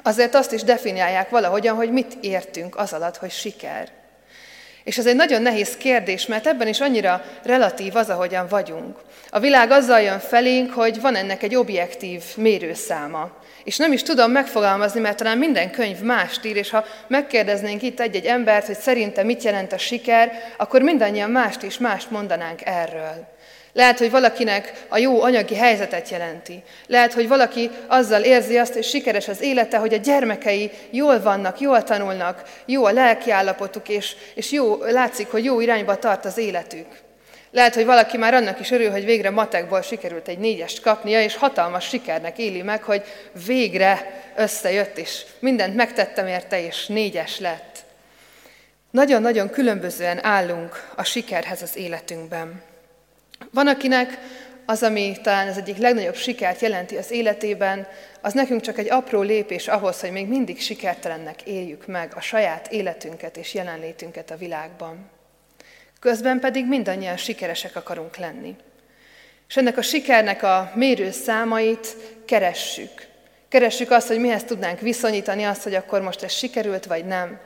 azért 0.04 0.36
azt 0.36 0.52
is 0.52 0.64
definiálják 0.64 1.30
valahogyan, 1.30 1.76
hogy 1.76 1.92
mit 1.92 2.14
értünk 2.22 2.78
az 2.78 2.94
alatt, 2.94 3.18
hogy 3.18 3.32
siker. 3.32 4.02
És 4.84 4.98
ez 4.98 5.06
egy 5.06 5.16
nagyon 5.16 5.42
nehéz 5.42 5.78
kérdés, 5.78 6.26
mert 6.26 6.48
ebben 6.48 6.68
is 6.68 6.80
annyira 6.80 7.24
relatív 7.44 7.96
az, 7.96 8.10
ahogyan 8.10 8.48
vagyunk. 8.48 8.98
A 9.30 9.40
világ 9.40 9.72
azzal 9.72 10.02
jön 10.02 10.20
felénk, 10.20 10.74
hogy 10.74 11.02
van 11.02 11.16
ennek 11.16 11.44
egy 11.44 11.56
objektív 11.56 12.24
mérőszáma. 12.36 13.32
És 13.64 13.78
nem 13.78 13.92
is 13.92 14.04
tudom 14.04 14.32
megfogalmazni, 14.32 15.00
mert 15.00 15.18
talán 15.18 15.38
minden 15.38 15.72
könyv 15.72 16.00
mást 16.00 16.46
ír, 16.46 16.56
és 16.56 16.70
ha 16.70 16.86
megkérdeznénk 17.08 17.82
itt 17.82 18.00
egy-egy 18.00 18.26
embert, 18.26 18.66
hogy 18.66 18.80
szerinte 18.80 19.24
mit 19.24 19.44
jelent 19.44 19.74
a 19.74 19.78
siker, 19.78 20.32
akkor 20.58 20.82
mindannyian 20.82 21.30
mást 21.30 21.64
is 21.64 21.78
mást 21.78 22.12
mondanánk 22.12 22.66
erről. 22.66 23.33
Lehet, 23.74 23.98
hogy 23.98 24.12
valakinek 24.12 24.86
a 24.88 24.98
jó 24.98 25.22
anyagi 25.22 25.56
helyzetet 25.56 26.10
jelenti. 26.10 26.64
Lehet, 26.88 27.14
hogy 27.14 27.28
valaki 27.28 27.70
azzal 27.88 28.22
érzi 28.22 28.58
azt, 28.58 28.74
hogy 28.74 28.84
sikeres 28.84 29.28
az 29.28 29.42
élete, 29.42 29.78
hogy 29.78 29.94
a 29.94 29.98
gyermekei 29.98 30.72
jól 30.90 31.22
vannak, 31.22 31.60
jól 31.60 31.84
tanulnak, 31.84 32.44
jó 32.66 32.86
a 32.86 32.92
lelkiállapotuk, 32.92 33.90
és, 33.90 34.16
és 34.36 34.52
jó, 34.52 34.84
látszik, 34.84 35.28
hogy 35.28 35.44
jó 35.44 35.60
irányba 35.60 36.00
tart 36.00 36.26
az 36.26 36.38
életük. 36.38 36.88
Lehet, 37.52 37.76
hogy 37.76 37.86
valaki 37.86 38.18
már 38.18 38.34
annak 38.34 38.60
is 38.60 38.72
örül, 38.72 38.92
hogy 38.92 39.06
végre 39.06 39.30
matekból 39.30 39.82
sikerült 39.82 40.28
egy 40.28 40.38
négyest 40.38 40.82
kapnia, 40.82 41.22
és 41.22 41.36
hatalmas 41.36 41.88
sikernek 41.88 42.38
éli 42.38 42.62
meg, 42.62 42.84
hogy 42.84 43.04
végre 43.46 44.24
összejött, 44.36 44.98
és 44.98 45.26
mindent 45.40 45.76
megtettem 45.76 46.28
érte, 46.28 46.66
és 46.66 46.88
négyes 46.88 47.40
lett. 47.40 47.78
Nagyon-nagyon 48.92 49.50
különbözően 49.50 50.26
állunk 50.26 50.90
a 50.96 51.04
sikerhez 51.04 51.62
az 51.62 51.78
életünkben. 51.78 52.73
Van, 53.54 53.68
akinek 53.68 54.18
az, 54.66 54.84
ami 54.84 55.18
talán 55.22 55.48
az 55.48 55.58
egyik 55.58 55.78
legnagyobb 55.78 56.16
sikert 56.16 56.62
jelenti 56.62 56.98
az 56.98 57.12
életében, 57.12 57.88
az 58.22 58.34
nekünk 58.34 58.62
csak 58.62 58.78
egy 58.78 58.90
apró 58.90 59.22
lépés 59.22 59.68
ahhoz, 59.68 60.00
hogy 60.00 60.12
még 60.12 60.28
mindig 60.28 60.62
sikertelennek 60.62 61.42
éljük 61.42 61.88
meg 61.88 62.12
a 62.16 62.22
saját 62.22 62.72
életünket 62.72 63.38
és 63.38 63.54
jelenlétünket 63.54 64.32
a 64.32 64.38
világban. 64.38 65.10
Közben 66.00 66.40
pedig 66.40 66.68
mindannyian 66.68 67.18
sikeresek 67.18 67.76
akarunk 67.76 68.18
lenni. 68.18 68.56
És 69.48 69.58
ennek 69.58 69.78
a 69.78 69.82
sikernek 69.82 70.44
a 70.44 70.72
mérő 70.76 71.12
számait 71.12 71.98
keressük. 72.26 73.08
Keressük 73.50 73.92
azt, 73.92 74.08
hogy 74.08 74.20
mihez 74.20 74.44
tudnánk 74.44 74.80
viszonyítani 74.80 75.44
azt, 75.44 75.64
hogy 75.64 75.76
akkor 75.76 76.02
most 76.02 76.24
ez 76.24 76.32
sikerült, 76.32 76.86
vagy 76.86 77.06
nem. 77.06 77.40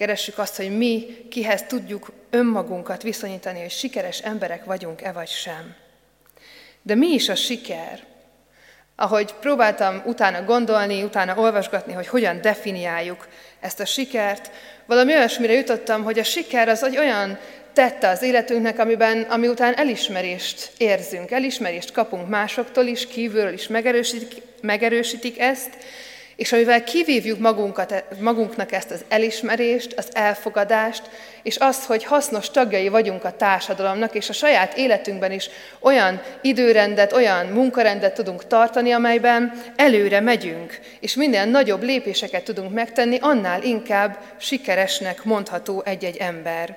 Keressük 0.00 0.38
azt, 0.38 0.56
hogy 0.56 0.76
mi 0.76 1.06
kihez 1.30 1.62
tudjuk 1.62 2.12
önmagunkat 2.30 3.02
viszonyítani, 3.02 3.60
hogy 3.60 3.70
sikeres 3.70 4.18
emberek 4.18 4.64
vagyunk-e 4.64 5.12
vagy 5.12 5.28
sem. 5.28 5.74
De 6.82 6.94
mi 6.94 7.06
is 7.06 7.28
a 7.28 7.34
siker? 7.34 8.00
Ahogy 8.96 9.34
próbáltam 9.40 10.02
utána 10.06 10.44
gondolni, 10.44 11.02
utána 11.02 11.36
olvasgatni, 11.36 11.92
hogy 11.92 12.06
hogyan 12.06 12.40
definiáljuk 12.40 13.28
ezt 13.60 13.80
a 13.80 13.84
sikert, 13.84 14.50
valami 14.86 15.12
olyasmire 15.12 15.52
jutottam, 15.52 16.04
hogy 16.04 16.18
a 16.18 16.24
siker 16.24 16.68
az 16.68 16.84
egy 16.84 16.98
olyan 16.98 17.38
tette 17.72 18.08
az 18.08 18.22
életünknek, 18.22 18.78
amiben, 18.78 19.22
ami 19.22 19.48
után 19.48 19.74
elismerést 19.74 20.72
érzünk, 20.76 21.30
elismerést 21.30 21.92
kapunk 21.92 22.28
másoktól 22.28 22.86
is, 22.86 23.06
kívülről 23.06 23.52
is 23.52 23.66
megerősítik, 23.66 24.42
megerősítik 24.60 25.40
ezt, 25.40 25.76
és 26.40 26.52
amivel 26.52 26.84
kivívjuk 26.84 27.38
magunkat, 27.38 28.04
magunknak 28.20 28.72
ezt 28.72 28.90
az 28.90 29.04
elismerést, 29.08 29.92
az 29.96 30.08
elfogadást, 30.12 31.02
és 31.42 31.56
azt, 31.56 31.84
hogy 31.84 32.04
hasznos 32.04 32.50
tagjai 32.50 32.88
vagyunk 32.88 33.24
a 33.24 33.36
társadalomnak, 33.36 34.14
és 34.14 34.28
a 34.28 34.32
saját 34.32 34.76
életünkben 34.76 35.32
is 35.32 35.50
olyan 35.80 36.22
időrendet, 36.40 37.12
olyan 37.12 37.46
munkarendet 37.46 38.14
tudunk 38.14 38.46
tartani, 38.46 38.92
amelyben 38.92 39.52
előre 39.76 40.20
megyünk, 40.20 40.78
és 41.00 41.14
minden 41.14 41.48
nagyobb 41.48 41.82
lépéseket 41.82 42.44
tudunk 42.44 42.72
megtenni, 42.72 43.18
annál 43.20 43.62
inkább 43.62 44.18
sikeresnek 44.38 45.24
mondható 45.24 45.82
egy-egy 45.84 46.16
ember. 46.16 46.76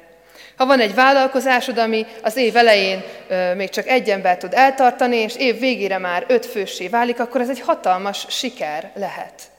Ha 0.55 0.65
van 0.65 0.79
egy 0.79 0.93
vállalkozásod, 0.93 1.77
ami 1.77 2.05
az 2.23 2.35
év 2.35 2.55
elején 2.55 3.03
ö, 3.27 3.53
még 3.53 3.69
csak 3.69 3.87
egy 3.87 4.09
ember 4.09 4.37
tud 4.37 4.53
eltartani, 4.53 5.15
és 5.15 5.35
év 5.35 5.59
végére 5.59 5.97
már 5.97 6.25
öt 6.27 6.45
fősé 6.45 6.87
válik, 6.87 7.19
akkor 7.19 7.41
ez 7.41 7.49
egy 7.49 7.61
hatalmas 7.61 8.25
siker 8.29 8.91
lehet. 8.95 9.51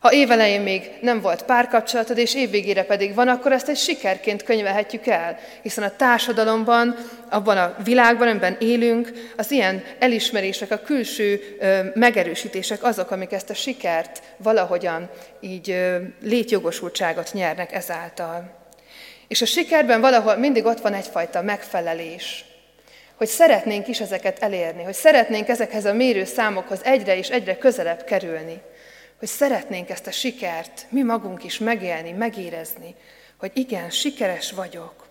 Ha 0.00 0.12
évelején 0.12 0.60
még 0.60 0.90
nem 1.00 1.20
volt 1.20 1.42
párkapcsolatod, 1.42 2.18
és 2.18 2.34
évvégére 2.34 2.84
pedig 2.84 3.14
van, 3.14 3.28
akkor 3.28 3.52
ezt 3.52 3.68
egy 3.68 3.76
sikerként 3.76 4.42
könyvelhetjük 4.42 5.06
el, 5.06 5.38
hiszen 5.62 5.84
a 5.84 5.96
társadalomban, 5.96 6.96
abban 7.30 7.56
a 7.56 7.74
világban, 7.84 8.28
amiben 8.28 8.56
élünk, 8.60 9.12
az 9.36 9.50
ilyen 9.50 9.84
elismerések, 9.98 10.70
a 10.70 10.78
külső 10.78 11.56
ö, 11.58 11.80
megerősítések 11.94 12.82
azok, 12.82 13.10
amik 13.10 13.32
ezt 13.32 13.50
a 13.50 13.54
sikert 13.54 14.22
valahogyan 14.36 15.10
így 15.40 15.70
ö, 15.70 15.96
létjogosultságot 16.22 17.32
nyernek 17.32 17.72
ezáltal. 17.72 18.58
És 19.28 19.42
a 19.42 19.46
sikerben 19.46 20.00
valahol 20.00 20.36
mindig 20.36 20.64
ott 20.64 20.80
van 20.80 20.94
egyfajta 20.94 21.42
megfelelés, 21.42 22.44
hogy 23.16 23.28
szeretnénk 23.28 23.88
is 23.88 24.00
ezeket 24.00 24.42
elérni, 24.42 24.82
hogy 24.82 24.94
szeretnénk 24.94 25.48
ezekhez 25.48 25.84
a 25.84 25.92
mérő 25.92 26.24
számokhoz 26.24 26.80
egyre 26.84 27.16
és 27.16 27.28
egyre 27.28 27.56
közelebb 27.56 28.04
kerülni 28.04 28.60
hogy 29.20 29.28
szeretnénk 29.28 29.90
ezt 29.90 30.06
a 30.06 30.10
sikert 30.10 30.86
mi 30.88 31.02
magunk 31.02 31.44
is 31.44 31.58
megélni, 31.58 32.12
megérezni, 32.12 32.94
hogy 33.36 33.50
igen, 33.54 33.90
sikeres 33.90 34.52
vagyok. 34.52 35.06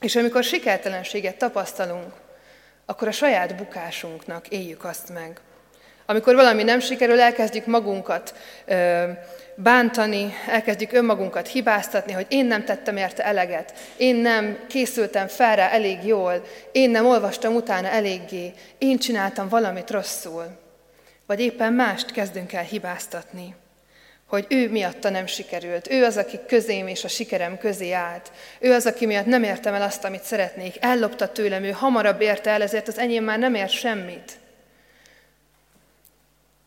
És 0.00 0.16
amikor 0.16 0.44
sikertelenséget 0.44 1.36
tapasztalunk, 1.36 2.12
akkor 2.84 3.08
a 3.08 3.12
saját 3.12 3.56
bukásunknak 3.56 4.48
éljük 4.48 4.84
azt 4.84 5.12
meg. 5.12 5.40
Amikor 6.06 6.34
valami 6.34 6.62
nem 6.62 6.80
sikerül, 6.80 7.20
elkezdjük 7.20 7.66
magunkat 7.66 8.34
ö, 8.64 9.04
bántani, 9.54 10.32
elkezdjük 10.48 10.92
önmagunkat 10.92 11.48
hibáztatni, 11.48 12.12
hogy 12.12 12.26
én 12.28 12.46
nem 12.46 12.64
tettem 12.64 12.96
érte 12.96 13.24
eleget, 13.24 13.74
én 13.96 14.16
nem 14.16 14.58
készültem 14.68 15.26
fel 15.26 15.56
rá 15.56 15.68
elég 15.68 16.04
jól, 16.04 16.44
én 16.72 16.90
nem 16.90 17.06
olvastam 17.06 17.54
utána 17.54 17.88
eléggé, 17.88 18.52
én 18.78 18.98
csináltam 18.98 19.48
valamit 19.48 19.90
rosszul. 19.90 20.64
Vagy 21.26 21.40
éppen 21.40 21.72
mást 21.72 22.12
kezdünk 22.12 22.52
el 22.52 22.62
hibáztatni, 22.62 23.54
hogy 24.26 24.46
ő 24.48 24.70
miatta 24.70 25.10
nem 25.10 25.26
sikerült, 25.26 25.90
ő 25.90 26.04
az, 26.04 26.16
aki 26.16 26.38
közém 26.46 26.86
és 26.86 27.04
a 27.04 27.08
sikerem 27.08 27.58
közé 27.58 27.92
állt, 27.92 28.32
ő 28.58 28.72
az, 28.72 28.86
aki 28.86 29.06
miatt 29.06 29.26
nem 29.26 29.42
értem 29.42 29.74
el 29.74 29.82
azt, 29.82 30.04
amit 30.04 30.22
szeretnék, 30.22 30.74
ellopta 30.80 31.32
tőlem, 31.32 31.64
ő 31.64 31.70
hamarabb 31.70 32.20
érte 32.20 32.50
el, 32.50 32.62
ezért 32.62 32.88
az 32.88 32.98
enyém 32.98 33.24
már 33.24 33.38
nem 33.38 33.54
ér 33.54 33.68
semmit. 33.68 34.32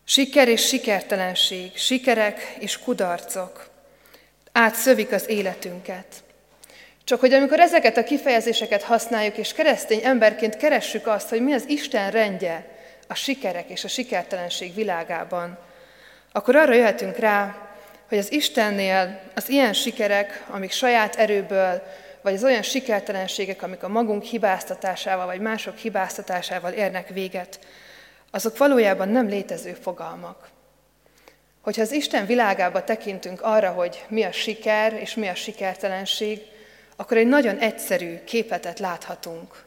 Siker 0.04 0.48
és 0.48 0.66
sikertelenség, 0.66 1.76
sikerek 1.76 2.56
és 2.58 2.78
kudarcok. 2.78 3.68
Átszövik 4.52 5.12
az 5.12 5.28
életünket. 5.28 6.06
Csak 7.04 7.20
hogy 7.20 7.32
amikor 7.32 7.60
ezeket 7.60 7.96
a 7.96 8.04
kifejezéseket 8.04 8.82
használjuk, 8.82 9.36
és 9.36 9.52
keresztény 9.52 10.00
emberként 10.04 10.56
keressük 10.56 11.06
azt, 11.06 11.28
hogy 11.28 11.42
mi 11.42 11.52
az 11.52 11.64
Isten 11.68 12.10
rendje 12.10 12.79
a 13.10 13.14
sikerek 13.14 13.68
és 13.68 13.84
a 13.84 13.88
sikertelenség 13.88 14.74
világában, 14.74 15.58
akkor 16.32 16.56
arra 16.56 16.74
jöhetünk 16.74 17.16
rá, 17.16 17.68
hogy 18.08 18.18
az 18.18 18.32
Istennél 18.32 19.20
az 19.34 19.48
ilyen 19.48 19.72
sikerek, 19.72 20.44
amik 20.48 20.70
saját 20.70 21.16
erőből, 21.16 21.82
vagy 22.22 22.34
az 22.34 22.44
olyan 22.44 22.62
sikertelenségek, 22.62 23.62
amik 23.62 23.82
a 23.82 23.88
magunk 23.88 24.22
hibáztatásával, 24.22 25.26
vagy 25.26 25.40
mások 25.40 25.76
hibáztatásával 25.76 26.72
érnek 26.72 27.08
véget, 27.08 27.58
azok 28.30 28.58
valójában 28.58 29.08
nem 29.08 29.28
létező 29.28 29.72
fogalmak. 29.72 30.48
Hogyha 31.60 31.82
az 31.82 31.92
Isten 31.92 32.26
világába 32.26 32.84
tekintünk 32.84 33.42
arra, 33.42 33.70
hogy 33.70 34.04
mi 34.08 34.22
a 34.22 34.32
siker 34.32 34.92
és 34.92 35.14
mi 35.14 35.28
a 35.28 35.34
sikertelenség, 35.34 36.40
akkor 36.96 37.16
egy 37.16 37.26
nagyon 37.26 37.58
egyszerű 37.58 38.24
képletet 38.24 38.78
láthatunk. 38.78 39.64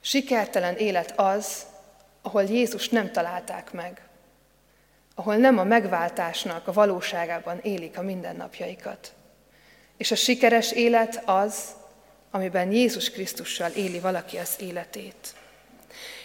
Sikertelen 0.00 0.76
élet 0.76 1.12
az, 1.16 1.62
ahol 2.22 2.42
Jézus 2.42 2.88
nem 2.88 3.12
találták 3.12 3.72
meg, 3.72 4.02
ahol 5.14 5.36
nem 5.36 5.58
a 5.58 5.64
megváltásnak 5.64 6.66
a 6.66 6.72
valóságában 6.72 7.58
élik 7.62 7.98
a 7.98 8.02
mindennapjaikat. 8.02 9.12
És 9.96 10.10
a 10.10 10.14
sikeres 10.14 10.72
élet 10.72 11.22
az, 11.24 11.64
amiben 12.30 12.72
Jézus 12.72 13.10
Krisztussal 13.10 13.70
éli 13.70 14.00
valaki 14.00 14.36
az 14.36 14.54
életét. 14.58 15.34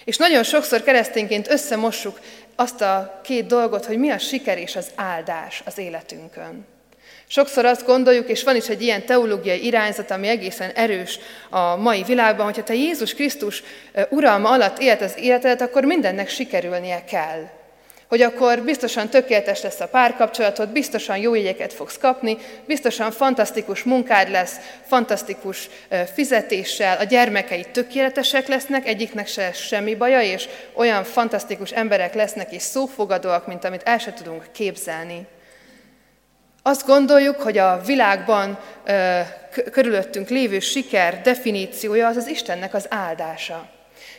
És 0.03 0.17
nagyon 0.17 0.43
sokszor 0.43 0.83
keresztényként 0.83 1.49
összemossuk 1.49 2.19
azt 2.55 2.81
a 2.81 3.19
két 3.23 3.45
dolgot, 3.45 3.85
hogy 3.85 3.97
mi 3.97 4.09
a 4.09 4.17
siker 4.17 4.57
és 4.57 4.75
az 4.75 4.91
áldás 4.95 5.61
az 5.65 5.77
életünkön. 5.77 6.65
Sokszor 7.33 7.65
azt 7.65 7.85
gondoljuk, 7.85 8.29
és 8.29 8.43
van 8.43 8.55
is 8.55 8.69
egy 8.69 8.81
ilyen 8.81 9.05
teológiai 9.05 9.65
irányzat, 9.65 10.11
ami 10.11 10.27
egészen 10.27 10.69
erős 10.69 11.19
a 11.49 11.75
mai 11.75 12.03
világban, 12.03 12.45
hogyha 12.45 12.63
te 12.63 12.73
Jézus 12.73 13.13
Krisztus 13.13 13.63
uralma 14.09 14.49
alatt 14.49 14.79
élt 14.79 15.01
az 15.01 15.13
életedet, 15.17 15.61
akkor 15.61 15.83
mindennek 15.83 16.29
sikerülnie 16.29 17.03
kell 17.03 17.49
hogy 18.07 18.21
akkor 18.21 18.61
biztosan 18.61 19.09
tökéletes 19.09 19.61
lesz 19.61 19.79
a 19.79 19.87
párkapcsolatod, 19.87 20.69
biztosan 20.69 21.17
jó 21.17 21.35
jegyeket 21.35 21.73
fogsz 21.73 21.97
kapni, 21.97 22.37
biztosan 22.65 23.11
fantasztikus 23.11 23.83
munkád 23.83 24.29
lesz, 24.29 24.55
fantasztikus 24.87 25.69
fizetéssel, 26.13 26.97
a 26.97 27.03
gyermekeid 27.03 27.67
tökéletesek 27.67 28.47
lesznek, 28.47 28.87
egyiknek 28.87 29.27
se 29.27 29.51
semmi 29.51 29.95
baja, 29.95 30.21
és 30.21 30.47
olyan 30.73 31.03
fantasztikus 31.03 31.71
emberek 31.71 32.13
lesznek 32.13 32.51
és 32.51 32.61
szófogadóak, 32.61 33.47
mint 33.47 33.63
amit 33.63 33.83
el 33.83 33.97
se 33.97 34.13
tudunk 34.13 34.45
képzelni. 34.51 35.27
Azt 36.65 36.85
gondoljuk, 36.85 37.41
hogy 37.41 37.57
a 37.57 37.81
világban 37.85 38.59
ö, 38.85 39.19
körülöttünk 39.71 40.29
lévő 40.29 40.59
siker 40.59 41.21
definíciója 41.21 42.07
az 42.07 42.15
az 42.15 42.27
Istennek 42.27 42.73
az 42.73 42.85
áldása. 42.89 43.69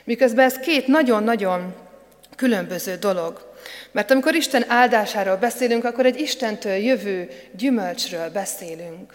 Miközben 0.04 0.44
ez 0.44 0.58
két 0.58 0.86
nagyon-nagyon 0.86 1.74
különböző 2.36 2.94
dolog. 2.96 3.52
Mert 3.92 4.10
amikor 4.10 4.34
Isten 4.34 4.64
áldásáról 4.68 5.36
beszélünk, 5.36 5.84
akkor 5.84 6.06
egy 6.06 6.20
Istentől 6.20 6.74
jövő 6.74 7.28
gyümölcsről 7.56 8.30
beszélünk. 8.30 9.14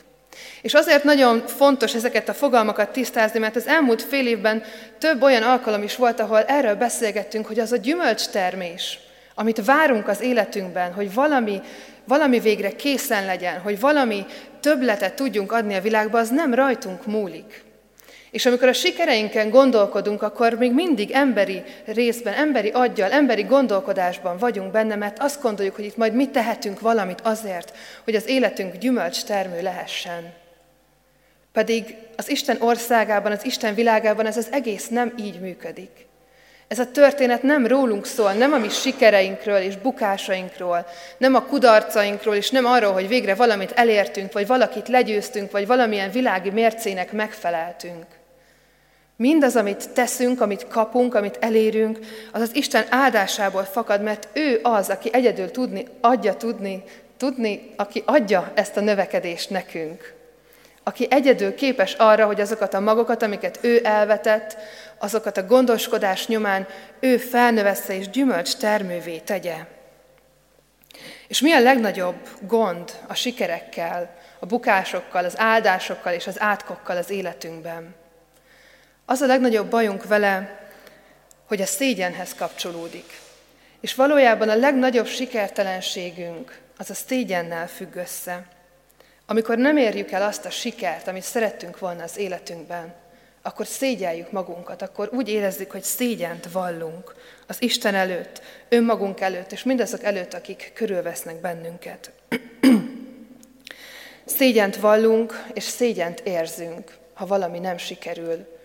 És 0.61 0.73
azért 0.73 1.03
nagyon 1.03 1.47
fontos 1.47 1.95
ezeket 1.95 2.29
a 2.29 2.33
fogalmakat 2.33 2.89
tisztázni, 2.89 3.39
mert 3.39 3.55
az 3.55 3.67
elmúlt 3.67 4.01
fél 4.01 4.27
évben 4.27 4.63
több 4.97 5.21
olyan 5.21 5.43
alkalom 5.43 5.83
is 5.83 5.95
volt, 5.95 6.19
ahol 6.19 6.43
erről 6.43 6.75
beszélgettünk, 6.75 7.45
hogy 7.45 7.59
az 7.59 7.71
a 7.71 7.77
gyümölcstermés, 7.77 8.99
amit 9.35 9.65
várunk 9.65 10.07
az 10.07 10.21
életünkben, 10.21 10.93
hogy 10.93 11.13
valami, 11.13 11.61
valami 12.09 12.39
végre 12.39 12.69
készen 12.69 13.25
legyen, 13.25 13.59
hogy 13.59 13.79
valami 13.79 14.25
többletet 14.59 15.15
tudjunk 15.15 15.51
adni 15.51 15.75
a 15.75 15.81
világba, 15.81 16.19
az 16.19 16.29
nem 16.29 16.53
rajtunk 16.53 17.05
múlik. 17.05 17.63
És 18.31 18.45
amikor 18.45 18.67
a 18.67 18.73
sikereinken 18.73 19.49
gondolkodunk, 19.49 20.21
akkor 20.21 20.53
még 20.53 20.73
mindig 20.73 21.11
emberi 21.11 21.63
részben, 21.85 22.33
emberi 22.33 22.69
aggyal, 22.69 23.11
emberi 23.11 23.43
gondolkodásban 23.43 24.37
vagyunk 24.37 24.71
benne, 24.71 24.95
mert 24.95 25.19
azt 25.19 25.41
gondoljuk, 25.41 25.75
hogy 25.75 25.85
itt 25.85 25.97
majd 25.97 26.13
mi 26.13 26.29
tehetünk 26.29 26.79
valamit 26.79 27.21
azért, 27.21 27.77
hogy 28.03 28.15
az 28.15 28.27
életünk 28.27 28.75
gyümölcs 28.75 29.23
termő 29.23 29.61
lehessen. 29.61 30.33
Pedig 31.51 31.95
az 32.15 32.29
Isten 32.29 32.57
országában, 32.59 33.31
az 33.31 33.45
Isten 33.45 33.75
világában 33.75 34.25
ez 34.25 34.37
az 34.37 34.47
egész 34.51 34.87
nem 34.87 35.13
így 35.17 35.39
működik. 35.39 36.08
Ez 36.69 36.79
a 36.79 36.91
történet 36.91 37.43
nem 37.43 37.67
rólunk 37.67 38.05
szól, 38.05 38.33
nem 38.33 38.53
a 38.53 38.57
mi 38.57 38.69
sikereinkről 38.69 39.57
és 39.57 39.77
bukásainkról, 39.77 40.85
nem 41.17 41.35
a 41.35 41.45
kudarcainkról, 41.45 42.35
és 42.35 42.49
nem 42.49 42.65
arról, 42.65 42.93
hogy 42.93 43.07
végre 43.07 43.35
valamit 43.35 43.71
elértünk, 43.71 44.33
vagy 44.33 44.47
valakit 44.47 44.87
legyőztünk, 44.87 45.51
vagy 45.51 45.67
valamilyen 45.67 46.11
világi 46.11 46.49
mércének 46.49 47.11
megfeleltünk. 47.11 48.05
Mindaz, 49.15 49.55
amit 49.55 49.89
teszünk, 49.89 50.41
amit 50.41 50.67
kapunk, 50.67 51.15
amit 51.15 51.37
elérünk, 51.39 51.99
az 52.31 52.41
az 52.41 52.55
Isten 52.55 52.85
áldásából 52.89 53.63
fakad, 53.63 54.01
mert 54.01 54.27
ő 54.33 54.59
az, 54.63 54.89
aki 54.89 55.09
egyedül 55.13 55.51
tudni, 55.51 55.85
adja 56.01 56.33
tudni, 56.33 56.83
tudni, 57.17 57.73
aki 57.75 58.03
adja 58.05 58.51
ezt 58.53 58.77
a 58.77 58.81
növekedést 58.81 59.49
nekünk. 59.49 60.13
Aki 60.83 61.07
egyedül 61.09 61.55
képes 61.55 61.93
arra, 61.93 62.25
hogy 62.25 62.41
azokat 62.41 62.73
a 62.73 62.79
magokat, 62.79 63.23
amiket 63.23 63.59
ő 63.61 63.79
elvetett, 63.83 64.57
azokat 64.99 65.37
a 65.37 65.45
gondoskodás 65.45 66.27
nyomán 66.27 66.67
ő 66.99 67.17
felnövesze 67.17 67.95
és 67.95 68.09
gyümölcs 68.09 68.55
termővé 68.55 69.17
tegye. 69.17 69.55
És 71.27 71.41
mi 71.41 71.51
a 71.51 71.59
legnagyobb 71.59 72.29
gond 72.41 72.91
a 73.07 73.13
sikerekkel, 73.13 74.17
a 74.39 74.45
bukásokkal, 74.45 75.25
az 75.25 75.39
áldásokkal 75.39 76.13
és 76.13 76.27
az 76.27 76.39
átkokkal 76.39 76.97
az 76.97 77.09
életünkben? 77.09 77.95
Az 79.05 79.21
a 79.21 79.25
legnagyobb 79.25 79.69
bajunk 79.69 80.07
vele, 80.07 80.59
hogy 81.47 81.61
a 81.61 81.65
szégyenhez 81.65 82.35
kapcsolódik. 82.35 83.19
És 83.79 83.95
valójában 83.95 84.49
a 84.49 84.55
legnagyobb 84.55 85.07
sikertelenségünk 85.07 86.59
az 86.77 86.89
a 86.89 86.93
szégyennel 86.93 87.67
függ 87.67 87.95
össze. 87.95 88.45
Amikor 89.25 89.57
nem 89.57 89.77
érjük 89.77 90.11
el 90.11 90.21
azt 90.21 90.45
a 90.45 90.49
sikert, 90.49 91.07
amit 91.07 91.23
szerettünk 91.23 91.79
volna 91.79 92.03
az 92.03 92.17
életünkben, 92.17 92.93
akkor 93.41 93.67
szégyeljük 93.67 94.31
magunkat, 94.31 94.81
akkor 94.81 95.09
úgy 95.13 95.29
érezzük, 95.29 95.71
hogy 95.71 95.83
szégyent 95.83 96.51
vallunk 96.51 97.15
az 97.47 97.61
Isten 97.61 97.95
előtt, 97.95 98.41
önmagunk 98.69 99.19
előtt, 99.19 99.51
és 99.51 99.63
mindazok 99.63 100.03
előtt, 100.03 100.33
akik 100.33 100.71
körülvesznek 100.73 101.41
bennünket. 101.41 102.11
szégyent 104.25 104.75
vallunk, 104.75 105.45
és 105.53 105.63
szégyent 105.63 106.19
érzünk, 106.19 106.97
ha 107.13 107.25
valami 107.25 107.59
nem 107.59 107.77
sikerül, 107.77 108.57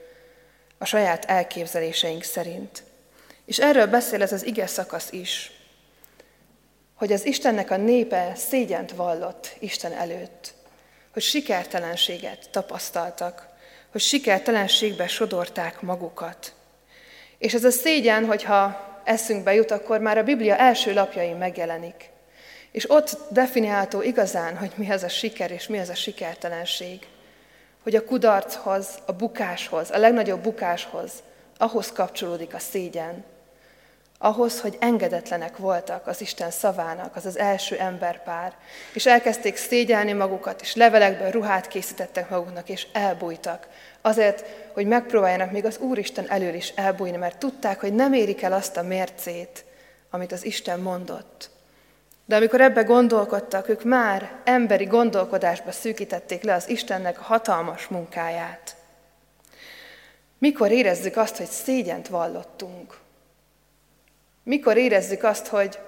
a 0.78 0.84
saját 0.84 1.24
elképzeléseink 1.24 2.22
szerint. 2.22 2.82
És 3.44 3.58
erről 3.58 3.86
beszél 3.86 4.22
ez 4.22 4.32
az 4.32 4.46
ige 4.46 4.66
szakasz 4.66 5.12
is, 5.12 5.52
hogy 6.94 7.12
az 7.12 7.26
Istennek 7.26 7.70
a 7.70 7.76
népe 7.76 8.32
szégyent 8.36 8.92
vallott 8.92 9.56
Isten 9.58 9.92
előtt, 9.92 10.54
hogy 11.12 11.22
sikertelenséget 11.22 12.48
tapasztaltak, 12.50 13.53
hogy 13.94 14.00
sikertelenségbe 14.00 15.06
sodorták 15.06 15.80
magukat. 15.80 16.52
És 17.38 17.54
ez 17.54 17.64
a 17.64 17.70
szégyen, 17.70 18.24
hogyha 18.24 18.80
eszünkbe 19.04 19.54
jut, 19.54 19.70
akkor 19.70 20.00
már 20.00 20.18
a 20.18 20.22
Biblia 20.22 20.56
első 20.56 20.92
lapjain 20.92 21.36
megjelenik. 21.36 22.10
És 22.70 22.90
ott 22.90 23.18
definiálható 23.30 24.02
igazán, 24.02 24.56
hogy 24.56 24.72
mi 24.76 24.90
az 24.90 25.02
a 25.02 25.08
siker 25.08 25.50
és 25.50 25.66
mi 25.66 25.78
az 25.78 25.88
a 25.88 25.94
sikertelenség 25.94 27.06
hogy 27.84 27.94
a 27.94 28.04
kudarchoz, 28.04 28.88
a 29.06 29.12
bukáshoz, 29.12 29.90
a 29.90 29.98
legnagyobb 29.98 30.42
bukáshoz, 30.42 31.12
ahhoz 31.56 31.92
kapcsolódik 31.92 32.54
a 32.54 32.58
szégyen. 32.58 33.24
Ahhoz, 34.24 34.60
hogy 34.60 34.76
engedetlenek 34.80 35.56
voltak 35.56 36.06
az 36.06 36.20
Isten 36.20 36.50
szavának, 36.50 37.16
az 37.16 37.26
az 37.26 37.38
első 37.38 37.78
emberpár, 37.78 38.52
és 38.92 39.06
elkezdték 39.06 39.56
szégyelni 39.56 40.12
magukat, 40.12 40.60
és 40.60 40.74
levelekből 40.74 41.30
ruhát 41.30 41.68
készítettek 41.68 42.30
maguknak, 42.30 42.68
és 42.68 42.86
elbújtak. 42.92 43.68
Azért, 44.00 44.44
hogy 44.72 44.86
megpróbáljanak 44.86 45.50
még 45.50 45.64
az 45.64 45.78
Úristen 45.78 46.30
elől 46.30 46.54
is 46.54 46.68
elbújni, 46.68 47.16
mert 47.16 47.38
tudták, 47.38 47.80
hogy 47.80 47.94
nem 47.94 48.12
érik 48.12 48.42
el 48.42 48.52
azt 48.52 48.76
a 48.76 48.82
mércét, 48.82 49.64
amit 50.10 50.32
az 50.32 50.44
Isten 50.44 50.80
mondott. 50.80 51.50
De 52.24 52.36
amikor 52.36 52.60
ebbe 52.60 52.82
gondolkodtak, 52.82 53.68
ők 53.68 53.84
már 53.84 54.32
emberi 54.44 54.84
gondolkodásba 54.84 55.72
szűkítették 55.72 56.42
le 56.42 56.54
az 56.54 56.68
Istennek 56.68 57.18
a 57.18 57.22
hatalmas 57.22 57.86
munkáját. 57.86 58.76
Mikor 60.38 60.70
érezzük 60.70 61.16
azt, 61.16 61.36
hogy 61.36 61.46
szégyent 61.46 62.08
vallottunk? 62.08 63.02
Mikor 64.44 64.76
érezzük 64.76 65.22
azt, 65.22 65.46
hogy, 65.46 65.78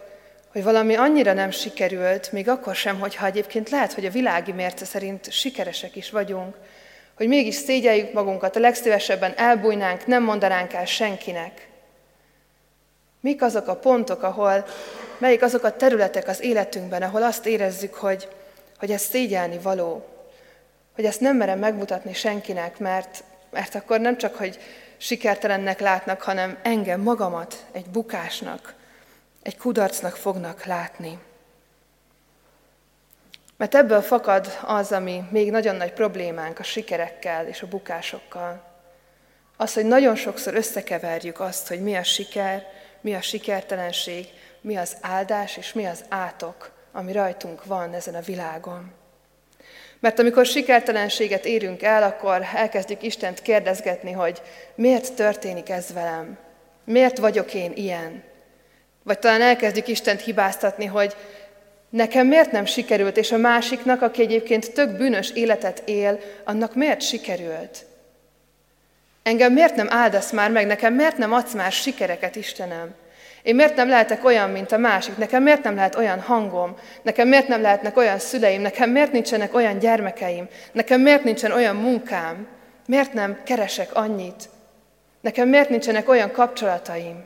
hogy 0.53 0.63
valami 0.63 0.95
annyira 0.95 1.33
nem 1.33 1.51
sikerült, 1.51 2.33
még 2.33 2.49
akkor 2.49 2.75
sem, 2.75 3.01
hogyha 3.01 3.27
egyébként 3.27 3.71
lehet, 3.71 3.93
hogy 3.93 4.05
a 4.05 4.11
világi 4.11 4.53
mérce 4.53 4.85
szerint 4.85 5.33
sikeresek 5.33 5.97
is 5.97 6.11
vagyunk, 6.11 6.55
hogy 7.17 7.29
mégis 7.29 7.55
szégyeljük 7.55 8.13
magunkat, 8.13 8.57
a 8.57 8.61
legszívesebben 8.61 9.33
elbújnánk, 9.37 10.07
nem 10.07 10.23
mondanánk 10.23 10.73
el 10.73 10.85
senkinek. 10.85 11.69
Mik 13.21 13.43
azok 13.43 13.69
a 13.69 13.77
pontok, 13.77 14.23
ahol, 14.23 14.67
melyik 15.19 15.43
azok 15.43 15.65
a 15.65 15.77
területek 15.77 16.29
az 16.29 16.43
életünkben, 16.43 17.03
ahol 17.03 17.23
azt 17.23 17.47
érezzük, 17.47 17.95
hogy, 17.95 18.29
hogy 18.79 18.91
ez 18.91 19.03
szégyelni 19.03 19.59
való, 19.59 20.07
hogy 20.95 21.05
ezt 21.05 21.21
nem 21.21 21.37
merem 21.37 21.59
megmutatni 21.59 22.15
senkinek, 22.15 22.79
mert, 22.79 23.25
mert 23.51 23.75
akkor 23.75 24.01
nem 24.01 24.17
csak, 24.19 24.35
hogy 24.35 24.59
sikertelennek 24.97 25.81
látnak, 25.81 26.23
hanem 26.23 26.59
engem, 26.63 27.01
magamat 27.01 27.67
egy 27.73 27.87
bukásnak, 27.87 28.75
egy 29.43 29.57
kudarcnak 29.57 30.17
fognak 30.17 30.65
látni. 30.65 31.19
Mert 33.57 33.75
ebből 33.75 34.03
fakad 34.03 34.59
az, 34.63 34.93
ami 34.93 35.25
még 35.31 35.51
nagyon 35.51 35.77
nagy 35.77 35.93
problémánk 35.93 36.59
a 36.59 36.63
sikerekkel 36.63 37.47
és 37.47 37.63
a 37.63 37.69
bukásokkal. 37.69 38.65
Az, 39.57 39.75
hogy 39.75 39.85
nagyon 39.85 40.15
sokszor 40.15 40.55
összekeverjük 40.55 41.41
azt, 41.41 41.69
hogy 41.69 41.83
mi 41.83 41.97
a 41.97 42.03
siker, 42.03 42.67
mi 43.01 43.15
a 43.15 43.21
sikertelenség, 43.21 44.29
mi 44.61 44.77
az 44.77 44.97
áldás 45.01 45.57
és 45.57 45.73
mi 45.73 45.87
az 45.87 46.05
átok, 46.09 46.71
ami 46.93 47.13
rajtunk 47.13 47.65
van 47.65 47.95
ezen 47.95 48.15
a 48.15 48.21
világon. 48.21 48.93
Mert 50.01 50.19
amikor 50.19 50.47
sikertelenséget 50.47 51.45
érünk 51.45 51.83
el, 51.83 52.03
akkor 52.03 52.47
elkezdjük 52.55 53.03
Istent 53.03 53.43
kérdezgetni, 53.43 54.13
hogy 54.13 54.43
miért 54.75 55.15
történik 55.15 55.71
ez 55.71 55.93
velem? 55.93 56.39
Miért 56.85 57.19
vagyok 57.19 57.55
én 57.55 57.73
ilyen? 57.75 58.23
Vagy 59.03 59.19
talán 59.19 59.43
elkezdjük 59.43 59.89
Istent 59.89 60.21
hibáztatni, 60.21 60.85
hogy 60.85 61.17
nekem 61.91 62.27
miért 62.27 62.51
nem 62.51 62.65
sikerült, 62.65 63.17
és 63.17 63.33
a 63.33 63.37
másiknak, 63.37 64.03
aki 64.03 64.23
egyébként 64.23 64.73
tök 64.73 64.97
bűnös 64.97 65.31
életet 65.31 65.83
él, 65.85 66.21
annak 66.45 66.75
miért 66.75 67.01
sikerült? 67.01 67.85
Engem 69.23 69.53
miért 69.53 69.75
nem 69.75 69.87
áldasz 69.91 70.33
már 70.33 70.51
meg, 70.51 70.67
nekem 70.67 70.95
miért 70.95 71.17
nem 71.17 71.33
adsz 71.33 71.55
már 71.55 71.73
sikereket, 71.73 72.37
Istenem? 72.37 72.95
Én 73.47 73.55
miért 73.55 73.77
nem 73.77 73.89
lehetek 73.89 74.25
olyan, 74.25 74.51
mint 74.51 74.73
a 74.73 74.77
másik? 74.77 75.17
Nekem 75.17 75.43
miért 75.43 75.63
nem 75.63 75.75
lehet 75.75 75.97
olyan 75.97 76.21
hangom? 76.21 76.77
Nekem 77.03 77.29
miért 77.29 77.49
nem 77.49 77.61
lehetnek 77.61 77.97
olyan 77.97 78.19
szüleim? 78.19 78.61
Nekem 78.61 78.91
miért 78.91 79.13
nincsenek 79.13 79.55
olyan 79.55 79.79
gyermekeim? 79.79 80.49
Nekem 80.73 81.01
miért 81.01 81.25
nincsen 81.25 81.53
olyan 81.53 81.77
munkám? 81.77 82.47
Miért 82.87 83.13
nem 83.13 83.39
keresek 83.45 83.95
annyit? 83.95 84.49
Nekem 85.21 85.49
miért 85.49 85.69
nincsenek 85.69 86.09
olyan 86.09 86.31
kapcsolataim? 86.31 87.25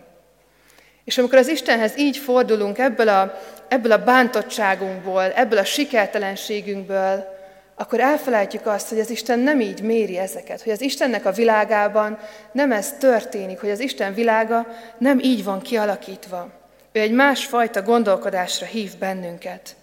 És 1.05 1.19
amikor 1.19 1.39
az 1.39 1.49
Istenhez 1.49 1.99
így 1.99 2.17
fordulunk 2.17 2.79
ebből 2.79 3.09
a, 3.09 3.41
ebből 3.69 3.93
a 3.93 4.05
bántottságunkból, 4.05 5.33
ebből 5.33 5.59
a 5.59 5.65
sikertelenségünkből, 5.65 7.40
akkor 7.81 8.01
elfelejtjük 8.01 8.67
azt, 8.67 8.89
hogy 8.89 9.01
az 9.01 9.11
Isten 9.11 9.39
nem 9.39 9.61
így 9.61 9.83
méri 9.83 10.19
ezeket, 10.19 10.63
hogy 10.63 10.73
az 10.73 10.81
Istennek 10.81 11.25
a 11.25 11.33
világában 11.33 12.19
nem 12.53 12.73
ez 12.73 12.93
történik, 12.93 13.61
hogy 13.61 13.71
az 13.71 13.81
Isten 13.81 14.15
világa 14.15 14.67
nem 14.99 15.19
így 15.19 15.45
van 15.45 15.61
kialakítva. 15.61 16.51
Ő 16.93 17.01
egy 17.01 17.13
másfajta 17.13 17.83
gondolkodásra 17.83 18.67
hív 18.67 18.97
bennünket. 18.99 19.77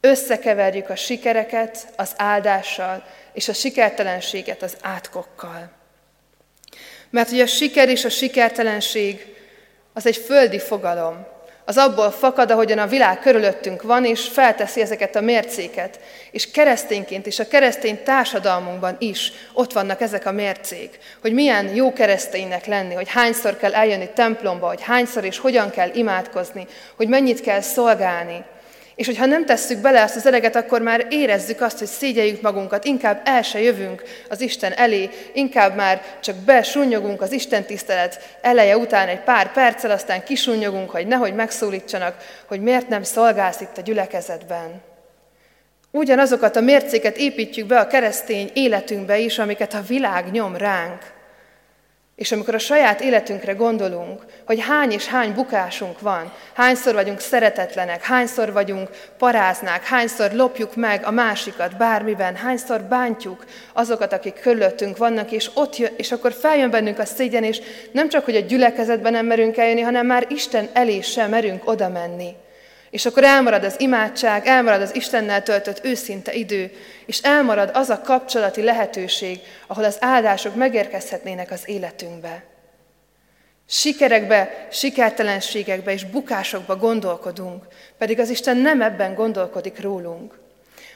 Összekeverjük 0.00 0.88
a 0.88 0.96
sikereket 0.96 1.92
az 1.96 2.12
áldással, 2.16 3.04
és 3.32 3.48
a 3.48 3.52
sikertelenséget 3.52 4.62
az 4.62 4.76
átkokkal. 4.80 5.70
Mert 7.10 7.30
hogy 7.30 7.40
a 7.40 7.46
siker 7.46 7.88
és 7.88 8.04
a 8.04 8.08
sikertelenség 8.08 9.36
az 9.92 10.06
egy 10.06 10.16
földi 10.16 10.58
fogalom, 10.58 11.26
az 11.64 11.76
abból 11.76 12.10
fakad, 12.10 12.50
ahogyan 12.50 12.78
a 12.78 12.86
világ 12.86 13.18
körülöttünk 13.18 13.82
van, 13.82 14.04
és 14.04 14.28
felteszi 14.28 14.80
ezeket 14.80 15.16
a 15.16 15.20
mércéket. 15.20 16.00
És 16.30 16.50
keresztényként 16.50 17.26
és 17.26 17.38
a 17.38 17.48
keresztény 17.48 18.02
társadalmunkban 18.02 18.96
is 18.98 19.32
ott 19.52 19.72
vannak 19.72 20.00
ezek 20.00 20.26
a 20.26 20.32
mércék, 20.32 20.98
hogy 21.20 21.32
milyen 21.32 21.74
jó 21.74 21.92
kereszténynek 21.92 22.66
lenni, 22.66 22.94
hogy 22.94 23.08
hányszor 23.10 23.56
kell 23.56 23.74
eljönni 23.74 24.08
templomba, 24.14 24.66
hogy 24.66 24.82
hányszor 24.82 25.24
és 25.24 25.38
hogyan 25.38 25.70
kell 25.70 25.90
imádkozni, 25.94 26.66
hogy 26.96 27.08
mennyit 27.08 27.40
kell 27.40 27.60
szolgálni. 27.60 28.44
És 28.94 29.06
hogyha 29.06 29.26
nem 29.26 29.44
tesszük 29.46 29.78
bele 29.78 30.00
ezt 30.00 30.16
az 30.16 30.26
eleget, 30.26 30.56
akkor 30.56 30.82
már 30.82 31.06
érezzük 31.10 31.60
azt, 31.60 31.78
hogy 31.78 31.88
szégyeljük 31.88 32.40
magunkat, 32.40 32.84
inkább 32.84 33.20
el 33.24 33.42
se 33.42 33.60
jövünk 33.60 34.02
az 34.28 34.40
Isten 34.40 34.72
elé, 34.72 35.10
inkább 35.32 35.76
már 35.76 36.02
csak 36.20 36.36
besúnyogunk 36.36 37.20
az 37.20 37.32
Isten 37.32 37.64
tisztelet 37.64 38.36
eleje 38.40 38.76
után 38.76 39.08
egy 39.08 39.20
pár 39.20 39.52
perccel, 39.52 39.90
aztán 39.90 40.24
kisúnyogunk, 40.24 40.90
hogy 40.90 41.06
nehogy 41.06 41.34
megszólítsanak, 41.34 42.16
hogy 42.46 42.60
miért 42.60 42.88
nem 42.88 43.02
szolgálsz 43.02 43.60
itt 43.60 43.78
a 43.78 43.82
gyülekezetben. 43.82 44.82
Ugyanazokat 45.90 46.56
a 46.56 46.60
mércéket 46.60 47.16
építjük 47.16 47.66
be 47.66 47.78
a 47.78 47.86
keresztény 47.86 48.50
életünkbe 48.52 49.18
is, 49.18 49.38
amiket 49.38 49.74
a 49.74 49.82
világ 49.86 50.30
nyom 50.30 50.56
ránk. 50.56 51.13
És 52.16 52.32
amikor 52.32 52.54
a 52.54 52.58
saját 52.58 53.00
életünkre 53.00 53.52
gondolunk, 53.52 54.24
hogy 54.46 54.60
hány 54.60 54.90
és 54.90 55.06
hány 55.06 55.34
bukásunk 55.34 56.00
van, 56.00 56.32
hányszor 56.52 56.94
vagyunk 56.94 57.20
szeretetlenek, 57.20 58.02
hányszor 58.02 58.52
vagyunk 58.52 58.88
paráznák, 59.18 59.84
hányszor 59.84 60.32
lopjuk 60.32 60.76
meg 60.76 61.04
a 61.04 61.10
másikat 61.10 61.76
bármiben, 61.76 62.36
hányszor 62.36 62.82
bántjuk 62.82 63.44
azokat, 63.72 64.12
akik 64.12 64.40
körülöttünk 64.40 64.96
vannak, 64.96 65.30
és, 65.30 65.50
ott 65.54 65.76
jön, 65.76 65.92
és 65.96 66.12
akkor 66.12 66.32
feljön 66.32 66.70
bennünk 66.70 66.98
a 66.98 67.04
szégyen, 67.04 67.44
és 67.44 67.60
nem 67.92 68.08
csak, 68.08 68.24
hogy 68.24 68.36
a 68.36 68.40
gyülekezetben 68.40 69.12
nem 69.12 69.26
merünk 69.26 69.56
eljönni, 69.56 69.80
hanem 69.80 70.06
már 70.06 70.26
Isten 70.28 70.68
elé 70.72 71.00
sem 71.00 71.30
merünk 71.30 71.68
oda 71.68 71.88
menni. 71.88 72.34
És 72.94 73.06
akkor 73.06 73.24
elmarad 73.24 73.64
az 73.64 73.74
imádság, 73.78 74.46
elmarad 74.46 74.80
az 74.80 74.94
Istennel 74.94 75.42
töltött 75.42 75.84
őszinte 75.84 76.32
idő, 76.32 76.72
és 77.06 77.18
elmarad 77.18 77.70
az 77.72 77.90
a 77.90 78.00
kapcsolati 78.00 78.62
lehetőség, 78.62 79.40
ahol 79.66 79.84
az 79.84 79.96
áldások 80.00 80.54
megérkezhetnének 80.54 81.50
az 81.50 81.62
életünkbe. 81.64 82.44
Sikerekbe, 83.68 84.66
sikertelenségekbe 84.70 85.92
és 85.92 86.04
bukásokba 86.04 86.76
gondolkodunk, 86.76 87.66
pedig 87.98 88.18
az 88.18 88.28
Isten 88.30 88.56
nem 88.56 88.82
ebben 88.82 89.14
gondolkodik 89.14 89.80
rólunk. 89.80 90.38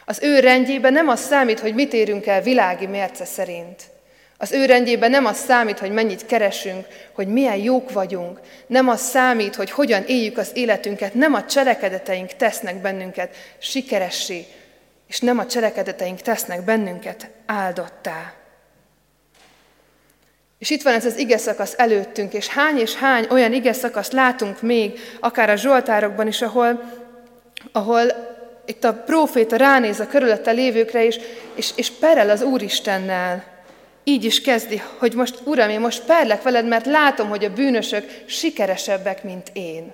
Az 0.04 0.18
ő 0.22 0.40
rendjében 0.40 0.92
nem 0.92 1.08
az 1.08 1.20
számít, 1.20 1.60
hogy 1.60 1.74
mit 1.74 1.92
érünk 1.92 2.26
el 2.26 2.42
világi 2.42 2.86
mérce 2.86 3.24
szerint– 3.24 3.82
az 4.40 4.52
ő 4.52 4.64
rendjében 4.64 5.10
nem 5.10 5.26
az 5.26 5.36
számít, 5.36 5.78
hogy 5.78 5.90
mennyit 5.90 6.26
keresünk, 6.26 6.86
hogy 7.12 7.28
milyen 7.28 7.56
jók 7.56 7.92
vagyunk, 7.92 8.40
nem 8.66 8.88
az 8.88 9.00
számít, 9.00 9.54
hogy 9.54 9.70
hogyan 9.70 10.04
éljük 10.06 10.38
az 10.38 10.50
életünket, 10.54 11.14
nem 11.14 11.34
a 11.34 11.44
cselekedeteink 11.44 12.32
tesznek 12.32 12.80
bennünket 12.80 13.36
sikeressé, 13.58 14.46
és 15.08 15.20
nem 15.20 15.38
a 15.38 15.46
cselekedeteink 15.46 16.20
tesznek 16.20 16.64
bennünket 16.64 17.30
áldottá. 17.46 18.32
És 20.58 20.70
itt 20.70 20.82
van 20.82 20.94
ez 20.94 21.04
az 21.04 21.18
ige 21.18 21.36
szakasz 21.36 21.74
előttünk, 21.76 22.32
és 22.32 22.48
hány 22.48 22.78
és 22.78 22.94
hány 22.94 23.26
olyan 23.30 23.52
ige 23.52 23.72
szakaszt 23.72 24.12
látunk 24.12 24.62
még, 24.62 25.00
akár 25.20 25.50
a 25.50 25.56
Zsoltárokban 25.56 26.26
is, 26.26 26.42
ahol, 26.42 26.80
ahol 27.72 28.02
itt 28.66 28.84
a 28.84 28.94
próféta 28.94 29.56
ránéz 29.56 30.00
a 30.00 30.06
körülötte 30.06 30.50
lévőkre, 30.50 31.04
és, 31.04 31.20
és, 31.54 31.70
és 31.74 31.90
perel 31.90 32.30
az 32.30 32.42
Úristennel 32.42 33.56
így 34.08 34.24
is 34.24 34.40
kezdi, 34.40 34.82
hogy 34.98 35.14
most, 35.14 35.38
Uram, 35.44 35.70
én 35.70 35.80
most 35.80 36.02
perlek 36.02 36.42
veled, 36.42 36.66
mert 36.66 36.86
látom, 36.86 37.28
hogy 37.28 37.44
a 37.44 37.52
bűnösök 37.52 38.22
sikeresebbek, 38.26 39.24
mint 39.24 39.50
én. 39.52 39.92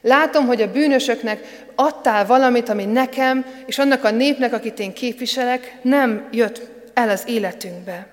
Látom, 0.00 0.46
hogy 0.46 0.62
a 0.62 0.70
bűnösöknek 0.70 1.64
adtál 1.74 2.26
valamit, 2.26 2.68
ami 2.68 2.84
nekem 2.84 3.46
és 3.66 3.78
annak 3.78 4.04
a 4.04 4.10
népnek, 4.10 4.52
akit 4.52 4.78
én 4.78 4.92
képviselek, 4.92 5.76
nem 5.82 6.28
jött 6.32 6.60
el 6.94 7.08
az 7.08 7.22
életünkbe. 7.26 8.08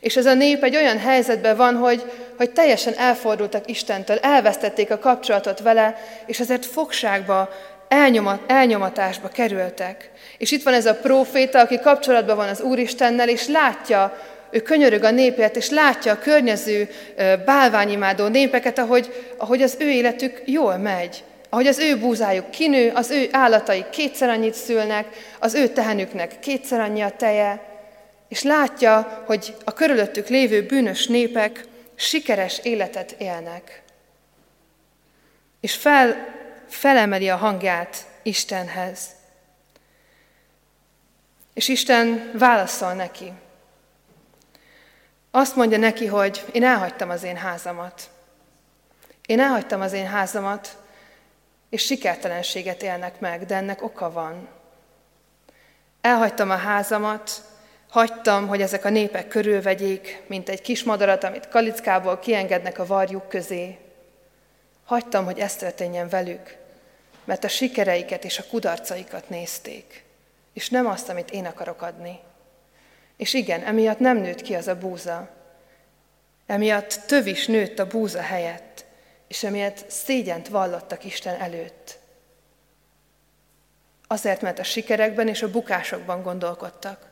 És 0.00 0.16
ez 0.16 0.26
a 0.26 0.34
nép 0.34 0.62
egy 0.62 0.76
olyan 0.76 0.98
helyzetben 0.98 1.56
van, 1.56 1.76
hogy, 1.76 2.12
hogy 2.36 2.50
teljesen 2.50 2.94
elfordultak 2.94 3.70
Istentől, 3.70 4.16
elvesztették 4.16 4.90
a 4.90 4.98
kapcsolatot 4.98 5.60
vele, 5.60 5.96
és 6.26 6.40
ezért 6.40 6.66
fogságba, 6.66 7.48
elnyomat, 7.90 8.40
elnyomatásba 8.46 9.28
kerültek. 9.28 10.10
És 10.38 10.50
itt 10.50 10.62
van 10.62 10.74
ez 10.74 10.86
a 10.86 10.94
próféta, 10.94 11.60
aki 11.60 11.78
kapcsolatban 11.78 12.36
van 12.36 12.48
az 12.48 12.60
Úristennel, 12.60 13.28
és 13.28 13.46
látja 13.46 14.16
ő 14.50 14.60
könyörög 14.60 15.04
a 15.04 15.10
népért, 15.10 15.56
és 15.56 15.70
látja 15.70 16.12
a 16.12 16.18
környező 16.18 16.88
bálványimádó 17.44 18.26
népeket, 18.26 18.78
ahogy, 18.78 19.32
ahogy 19.36 19.62
az 19.62 19.76
ő 19.78 19.90
életük 19.90 20.42
jól 20.44 20.76
megy, 20.76 21.24
ahogy 21.48 21.66
az 21.66 21.78
ő 21.78 21.98
búzájuk 21.98 22.50
kinő, 22.50 22.90
az 22.94 23.10
ő 23.10 23.28
állatai 23.30 23.84
kétszer 23.90 24.28
annyit 24.28 24.54
szülnek, 24.54 25.06
az 25.38 25.54
ő 25.54 25.68
tehenüknek 25.68 26.38
kétszer 26.38 26.80
annyi 26.80 27.00
a 27.00 27.10
teje, 27.10 27.62
és 28.28 28.42
látja, 28.42 29.22
hogy 29.26 29.54
a 29.64 29.72
körülöttük 29.72 30.28
lévő 30.28 30.62
bűnös 30.62 31.06
népek 31.06 31.64
sikeres 31.94 32.60
életet 32.62 33.14
élnek. 33.18 33.82
És 35.60 35.74
fel, 35.74 36.38
felemeli 36.70 37.28
a 37.28 37.36
hangját 37.36 38.06
Istenhez. 38.22 39.08
És 41.54 41.68
Isten 41.68 42.30
válaszol 42.38 42.92
neki. 42.92 43.32
Azt 45.30 45.56
mondja 45.56 45.78
neki, 45.78 46.06
hogy 46.06 46.44
én 46.52 46.64
elhagytam 46.64 47.10
az 47.10 47.22
én 47.22 47.36
házamat. 47.36 48.10
Én 49.26 49.40
elhagytam 49.40 49.80
az 49.80 49.92
én 49.92 50.06
házamat, 50.06 50.76
és 51.68 51.84
sikertelenséget 51.84 52.82
élnek 52.82 53.20
meg, 53.20 53.46
de 53.46 53.54
ennek 53.54 53.82
oka 53.82 54.12
van. 54.12 54.48
Elhagytam 56.00 56.50
a 56.50 56.56
házamat, 56.56 57.42
hagytam, 57.88 58.48
hogy 58.48 58.62
ezek 58.62 58.84
a 58.84 58.90
népek 58.90 59.28
körülvegyék, 59.28 60.22
mint 60.26 60.48
egy 60.48 60.60
kis 60.60 60.84
madarat, 60.84 61.24
amit 61.24 61.48
kalickából 61.48 62.18
kiengednek 62.18 62.78
a 62.78 62.86
varjuk 62.86 63.28
közé. 63.28 63.78
Hagytam, 64.84 65.24
hogy 65.24 65.38
ez 65.38 65.56
történjen 65.56 66.08
velük, 66.08 66.56
mert 67.30 67.44
a 67.44 67.48
sikereiket 67.48 68.24
és 68.24 68.38
a 68.38 68.44
kudarcaikat 68.50 69.28
nézték, 69.28 70.04
és 70.52 70.68
nem 70.68 70.86
azt, 70.86 71.08
amit 71.08 71.30
én 71.30 71.46
akarok 71.46 71.82
adni. 71.82 72.20
És 73.16 73.34
igen, 73.34 73.62
emiatt 73.62 73.98
nem 73.98 74.16
nőtt 74.16 74.42
ki 74.42 74.54
az 74.54 74.68
a 74.68 74.78
búza. 74.78 75.28
Emiatt 76.46 77.00
tövis 77.06 77.46
nőtt 77.46 77.78
a 77.78 77.86
búza 77.86 78.20
helyett, 78.20 78.84
és 79.28 79.44
emiatt 79.44 79.90
szégyent 79.90 80.48
vallottak 80.48 81.04
Isten 81.04 81.40
előtt. 81.40 81.98
Azért, 84.06 84.40
mert 84.40 84.58
a 84.58 84.64
sikerekben 84.64 85.28
és 85.28 85.42
a 85.42 85.50
bukásokban 85.50 86.22
gondolkodtak, 86.22 87.10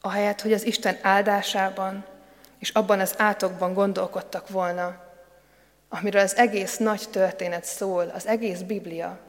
ahelyett, 0.00 0.40
hogy 0.40 0.52
az 0.52 0.66
Isten 0.66 0.98
áldásában 1.02 2.06
és 2.58 2.70
abban 2.70 3.00
az 3.00 3.14
átokban 3.16 3.74
gondolkodtak 3.74 4.48
volna, 4.48 5.00
amiről 5.88 6.22
az 6.22 6.36
egész 6.36 6.76
nagy 6.76 7.02
történet 7.10 7.64
szól, 7.64 8.08
az 8.14 8.26
egész 8.26 8.60
Biblia. 8.60 9.26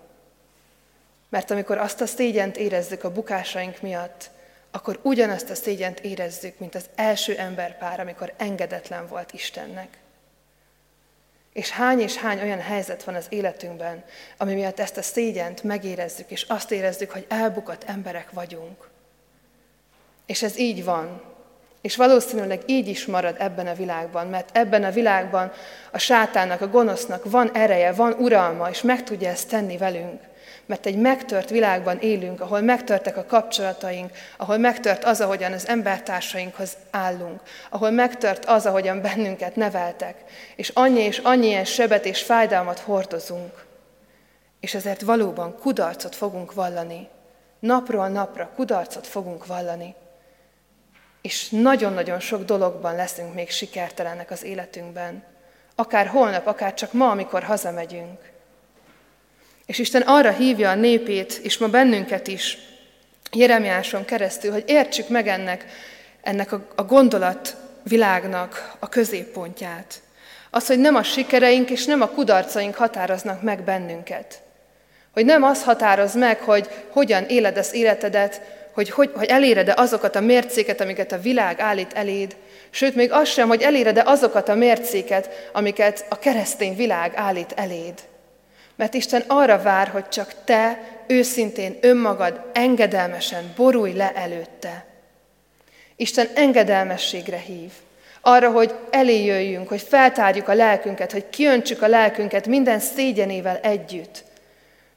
Mert 1.29 1.51
amikor 1.51 1.77
azt 1.77 2.01
a 2.01 2.05
szégyent 2.05 2.57
érezzük 2.57 3.03
a 3.03 3.11
bukásaink 3.11 3.81
miatt, 3.81 4.29
akkor 4.71 4.99
ugyanazt 5.01 5.49
a 5.49 5.55
szégyent 5.55 5.99
érezzük, 5.99 6.59
mint 6.59 6.75
az 6.75 6.85
első 6.95 7.37
emberpár, 7.37 7.99
amikor 7.99 8.33
engedetlen 8.37 9.07
volt 9.07 9.31
Istennek. 9.31 9.97
És 11.53 11.69
hány 11.69 11.99
és 11.99 12.15
hány 12.15 12.41
olyan 12.41 12.61
helyzet 12.61 13.03
van 13.03 13.15
az 13.15 13.25
életünkben, 13.29 14.03
ami 14.37 14.53
miatt 14.53 14.79
ezt 14.79 14.97
a 14.97 15.01
szégyent 15.01 15.63
megérezzük, 15.63 16.31
és 16.31 16.43
azt 16.43 16.71
érezzük, 16.71 17.11
hogy 17.11 17.25
elbukott 17.29 17.83
emberek 17.83 18.31
vagyunk. 18.31 18.89
És 20.25 20.43
ez 20.43 20.57
így 20.57 20.83
van. 20.83 21.21
És 21.81 21.95
valószínűleg 21.95 22.61
így 22.65 22.87
is 22.87 23.05
marad 23.05 23.35
ebben 23.39 23.67
a 23.67 23.73
világban, 23.73 24.27
mert 24.27 24.57
ebben 24.57 24.83
a 24.83 24.91
világban 24.91 25.51
a 25.91 25.97
sátának, 25.97 26.61
a 26.61 26.69
gonosznak 26.69 27.31
van 27.31 27.51
ereje, 27.53 27.91
van 27.91 28.13
uralma, 28.13 28.69
és 28.69 28.81
meg 28.81 29.03
tudja 29.03 29.29
ezt 29.29 29.49
tenni 29.49 29.77
velünk 29.77 30.28
mert 30.69 30.85
egy 30.85 30.97
megtört 30.97 31.49
világban 31.49 31.97
élünk, 31.99 32.41
ahol 32.41 32.61
megtörtek 32.61 33.17
a 33.17 33.25
kapcsolataink, 33.25 34.11
ahol 34.37 34.57
megtört 34.57 35.03
az, 35.03 35.21
ahogyan 35.21 35.51
az 35.51 35.67
embertársainkhoz 35.67 36.77
állunk, 36.91 37.41
ahol 37.69 37.91
megtört 37.91 38.45
az, 38.45 38.65
ahogyan 38.65 39.01
bennünket 39.01 39.55
neveltek, 39.55 40.15
és 40.55 40.69
annyi 40.69 40.99
és 40.99 41.17
annyi 41.17 41.47
ilyen 41.47 41.65
sebet 41.65 42.05
és 42.05 42.21
fájdalmat 42.21 42.79
hordozunk. 42.79 43.65
És 44.59 44.73
ezért 44.73 45.01
valóban 45.01 45.57
kudarcot 45.59 46.15
fogunk 46.15 46.53
vallani. 46.53 47.07
Napról 47.59 48.07
napra 48.07 48.49
kudarcot 48.55 49.07
fogunk 49.07 49.45
vallani. 49.45 49.95
És 51.21 51.49
nagyon-nagyon 51.49 52.19
sok 52.19 52.43
dologban 52.43 52.95
leszünk 52.95 53.33
még 53.33 53.49
sikertelenek 53.49 54.31
az 54.31 54.43
életünkben. 54.43 55.23
Akár 55.75 56.07
holnap, 56.07 56.47
akár 56.47 56.73
csak 56.73 56.93
ma, 56.93 57.09
amikor 57.09 57.43
hazamegyünk. 57.43 58.28
És 59.69 59.77
Isten 59.77 60.01
arra 60.01 60.31
hívja 60.31 60.69
a 60.69 60.75
népét, 60.75 61.39
és 61.43 61.57
ma 61.57 61.67
bennünket 61.67 62.27
is, 62.27 62.57
Jeremiáson 63.31 64.05
keresztül, 64.05 64.51
hogy 64.51 64.63
értsük 64.67 65.09
meg 65.09 65.27
ennek, 65.27 65.65
ennek 66.21 66.51
a, 66.51 66.67
a 66.75 66.83
gondolat 66.83 67.55
világnak 67.83 68.75
a 68.79 68.89
középpontját. 68.89 70.01
Az, 70.49 70.67
hogy 70.67 70.79
nem 70.79 70.95
a 70.95 71.03
sikereink 71.03 71.69
és 71.69 71.85
nem 71.85 72.01
a 72.01 72.07
kudarcaink 72.07 72.75
határoznak 72.75 73.41
meg 73.41 73.63
bennünket. 73.63 74.41
Hogy 75.13 75.25
nem 75.25 75.43
az 75.43 75.63
határoz 75.63 76.15
meg, 76.15 76.39
hogy 76.39 76.69
hogyan 76.89 77.23
éled 77.23 77.57
az 77.57 77.73
életedet, 77.73 78.41
hogy, 78.73 78.89
hogy, 78.89 79.11
hogy 79.15 79.27
eléred-e 79.27 79.73
azokat 79.75 80.15
a 80.15 80.19
mércéket, 80.21 80.81
amiket 80.81 81.11
a 81.11 81.19
világ 81.19 81.59
állít 81.59 81.93
eléd, 81.93 82.35
sőt, 82.69 82.95
még 82.95 83.11
az 83.11 83.29
sem, 83.29 83.47
hogy 83.47 83.61
eléred-e 83.61 84.03
azokat 84.05 84.49
a 84.49 84.55
mércéket, 84.55 85.49
amiket 85.53 86.05
a 86.09 86.19
keresztény 86.19 86.75
világ 86.75 87.11
állít 87.15 87.53
eléd. 87.55 88.08
Mert 88.79 88.93
Isten 88.93 89.23
arra 89.27 89.61
vár, 89.61 89.87
hogy 89.87 90.09
csak 90.09 90.33
te 90.43 90.79
őszintén 91.07 91.77
önmagad 91.81 92.41
engedelmesen 92.53 93.53
borulj 93.55 93.93
le 93.93 94.11
előtte. 94.15 94.85
Isten 95.95 96.27
engedelmességre 96.35 97.37
hív. 97.37 97.71
Arra, 98.21 98.51
hogy 98.51 98.75
eléjöjjünk, 98.89 99.67
hogy 99.67 99.81
feltárjuk 99.81 100.47
a 100.47 100.53
lelkünket, 100.53 101.11
hogy 101.11 101.29
kiöntsük 101.29 101.81
a 101.81 101.87
lelkünket 101.87 102.47
minden 102.47 102.79
szégyenével 102.79 103.59
együtt. 103.61 104.23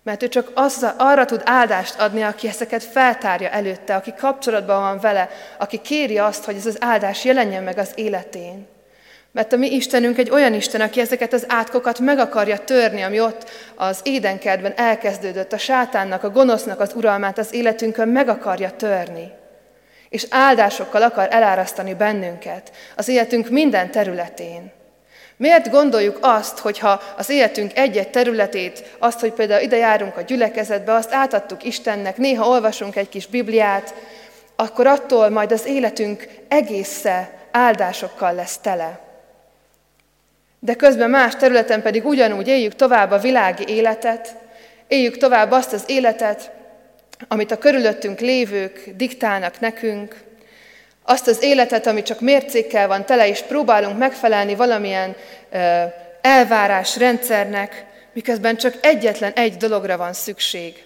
Mert 0.03 0.23
ő 0.23 0.29
csak 0.29 0.51
az, 0.55 0.95
arra 0.99 1.25
tud 1.25 1.43
áldást 1.45 2.01
adni, 2.01 2.23
aki 2.23 2.49
ezeket 2.49 2.83
feltárja 2.83 3.49
előtte, 3.49 3.95
aki 3.95 4.15
kapcsolatban 4.15 4.81
van 4.81 4.99
vele, 5.01 5.29
aki 5.59 5.81
kéri 5.81 6.19
azt, 6.19 6.45
hogy 6.45 6.57
ez 6.57 6.67
az 6.67 6.77
áldás 6.81 7.25
jelenjen 7.25 7.63
meg 7.63 7.79
az 7.79 7.93
életén. 7.95 8.67
Mert 9.33 9.53
a 9.53 9.57
mi 9.57 9.75
Istenünk 9.75 10.19
egy 10.19 10.31
olyan 10.31 10.55
Isten, 10.55 10.81
aki 10.81 11.01
ezeket 11.01 11.33
az 11.33 11.45
átkokat 11.49 11.99
meg 11.99 12.19
akarja 12.19 12.59
törni, 12.59 13.03
ami 13.03 13.21
ott 13.21 13.51
az 13.75 14.01
édenkertben 14.03 14.73
elkezdődött, 14.77 15.53
a 15.53 15.59
sátánnak, 15.59 16.23
a 16.23 16.31
gonosznak 16.31 16.81
az 16.81 16.93
uralmát 16.95 17.39
az 17.39 17.55
életünkön 17.55 18.09
meg 18.09 18.29
akarja 18.29 18.71
törni. 18.71 19.31
És 20.09 20.27
áldásokkal 20.31 21.03
akar 21.03 21.29
elárasztani 21.31 21.95
bennünket 21.95 22.71
az 22.97 23.09
életünk 23.09 23.49
minden 23.49 23.91
területén. 23.91 24.73
Miért 25.37 25.71
gondoljuk 25.71 26.19
azt, 26.21 26.59
hogyha 26.59 27.03
az 27.17 27.31
életünk 27.31 27.77
egy-egy 27.77 28.11
területét, 28.11 28.97
azt, 28.99 29.21
hogy 29.21 29.33
például 29.33 29.63
ide 29.63 29.77
járunk 29.77 30.17
a 30.17 30.21
gyülekezetbe, 30.21 30.95
azt 30.95 31.13
átadtuk 31.13 31.65
Istennek, 31.65 32.17
néha 32.17 32.49
olvasunk 32.49 32.97
egy 32.97 33.09
kis 33.09 33.27
Bibliát, 33.27 33.95
akkor 34.57 34.87
attól 34.87 35.29
majd 35.29 35.53
az 35.53 35.67
életünk 35.67 36.29
egésze 36.49 37.31
áldásokkal 37.51 38.35
lesz 38.35 38.59
tele. 38.59 39.12
De 40.65 40.75
közben 40.75 41.11
más 41.11 41.37
területen 41.37 41.83
pedig 41.83 42.05
ugyanúgy 42.07 42.49
éljük 42.49 42.75
tovább 42.75 43.11
a 43.11 43.19
világi 43.19 43.65
életet, 43.69 44.37
éljük 44.89 45.17
tovább 45.17 45.51
azt 45.51 45.73
az 45.73 45.85
életet, 45.87 46.51
amit 47.29 47.51
a 47.51 47.59
körülöttünk 47.59 48.21
lévők 48.21 48.91
diktálnak 48.97 49.61
nekünk, 49.61 50.17
azt 51.03 51.27
az 51.27 51.43
életet, 51.43 51.87
ami 51.87 52.03
csak 52.03 52.21
mércékkel 52.21 52.89
van 52.89 53.05
tele, 53.05 53.29
és 53.29 53.41
próbálunk 53.41 53.99
megfelelni 53.99 54.55
valamilyen 54.55 55.17
elvárás 56.21 56.97
rendszernek, 56.97 57.87
miközben 58.13 58.57
csak 58.57 58.75
egyetlen 58.81 59.33
egy 59.33 59.57
dologra 59.57 59.97
van 59.97 60.13
szükség. 60.13 60.85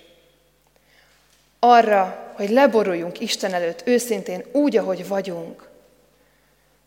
Arra, 1.58 2.32
hogy 2.36 2.50
leboruljunk 2.50 3.20
Isten 3.20 3.54
előtt 3.54 3.82
őszintén 3.84 4.44
úgy, 4.52 4.76
ahogy 4.76 5.08
vagyunk. 5.08 5.65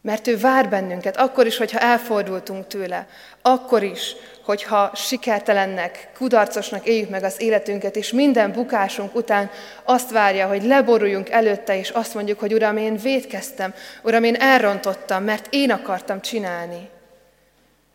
Mert 0.09 0.27
ő 0.27 0.37
vár 0.37 0.69
bennünket, 0.69 1.17
akkor 1.17 1.45
is, 1.45 1.57
hogyha 1.57 1.79
elfordultunk 1.79 2.67
tőle, 2.67 3.07
akkor 3.41 3.83
is, 3.83 4.15
hogyha 4.45 4.91
sikertelennek, 4.95 6.09
kudarcosnak 6.17 6.85
éljük 6.85 7.09
meg 7.09 7.23
az 7.23 7.41
életünket, 7.41 7.95
és 7.95 8.11
minden 8.11 8.51
bukásunk 8.51 9.15
után 9.15 9.49
azt 9.83 10.11
várja, 10.11 10.47
hogy 10.47 10.63
leboruljunk 10.63 11.29
előtte, 11.29 11.77
és 11.77 11.89
azt 11.89 12.13
mondjuk, 12.13 12.39
hogy 12.39 12.53
Uram, 12.53 12.77
én 12.77 12.97
védkeztem, 12.97 13.73
Uram, 14.01 14.23
én 14.23 14.35
elrontottam, 14.35 15.23
mert 15.23 15.47
én 15.49 15.71
akartam 15.71 16.21
csinálni. 16.21 16.89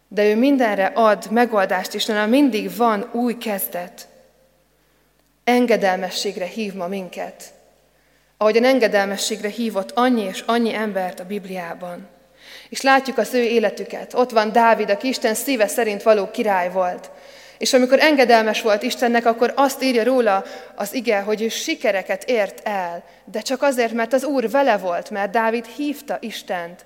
De 0.09 0.25
ő 0.25 0.37
mindenre 0.37 0.87
ad 0.95 1.27
megoldást, 1.31 1.95
és 1.95 2.11
mindig 2.29 2.77
van 2.77 3.09
új 3.13 3.39
kezdet. 3.39 4.09
Engedelmességre 5.45 6.45
hív 6.45 6.75
ma 6.75 6.87
minket 6.87 7.55
ahogyan 8.45 8.65
engedelmességre 8.65 9.49
hívott 9.49 9.91
annyi 9.91 10.23
és 10.23 10.43
annyi 10.47 10.75
embert 10.75 11.21
a 11.21 11.25
Bibliában. 11.25 12.09
És 12.69 12.81
látjuk 12.81 13.19
az 13.19 13.35
ő 13.35 13.43
életüket. 13.43 14.15
Ott 14.15 14.31
van 14.31 14.53
Dávid, 14.53 14.91
aki 14.91 15.09
Isten 15.09 15.35
szíve 15.35 15.67
szerint 15.67 16.03
való 16.03 16.31
király 16.31 16.71
volt. 16.71 17.11
És 17.59 17.73
amikor 17.73 18.01
engedelmes 18.01 18.63
volt 18.63 18.83
Istennek, 18.83 19.27
akkor 19.27 19.53
azt 19.57 19.83
írja 19.83 20.05
róla 20.05 20.45
az 20.75 20.95
ige, 20.95 21.21
hogy 21.21 21.43
ő 21.43 21.49
sikereket 21.49 22.25
ért 22.25 22.61
el, 22.69 23.05
de 23.25 23.41
csak 23.41 23.63
azért, 23.63 23.93
mert 23.93 24.13
az 24.13 24.25
Úr 24.25 24.51
vele 24.51 24.77
volt, 24.77 25.11
mert 25.11 25.31
Dávid 25.31 25.67
hívta 25.67 26.17
Istent, 26.21 26.85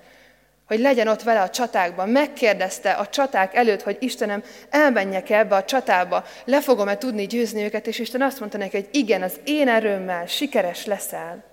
hogy 0.67 0.79
legyen 0.79 1.07
ott 1.07 1.23
vele 1.23 1.41
a 1.41 1.49
csatákban. 1.49 2.09
Megkérdezte 2.09 2.91
a 2.91 3.07
csaták 3.07 3.55
előtt, 3.55 3.81
hogy 3.81 3.97
Istenem, 3.99 4.43
elmenjek 4.69 5.29
-e 5.29 5.37
ebbe 5.37 5.55
a 5.55 5.65
csatába, 5.65 6.23
le 6.45 6.61
fogom-e 6.61 6.97
tudni 6.97 7.25
győzni 7.25 7.63
őket, 7.63 7.87
és 7.87 7.99
Isten 7.99 8.21
azt 8.21 8.39
mondta 8.39 8.57
neki, 8.57 8.75
hogy 8.75 8.87
igen, 8.91 9.21
az 9.21 9.39
én 9.43 9.67
erőmmel 9.67 10.25
sikeres 10.25 10.85
leszel. 10.85 11.48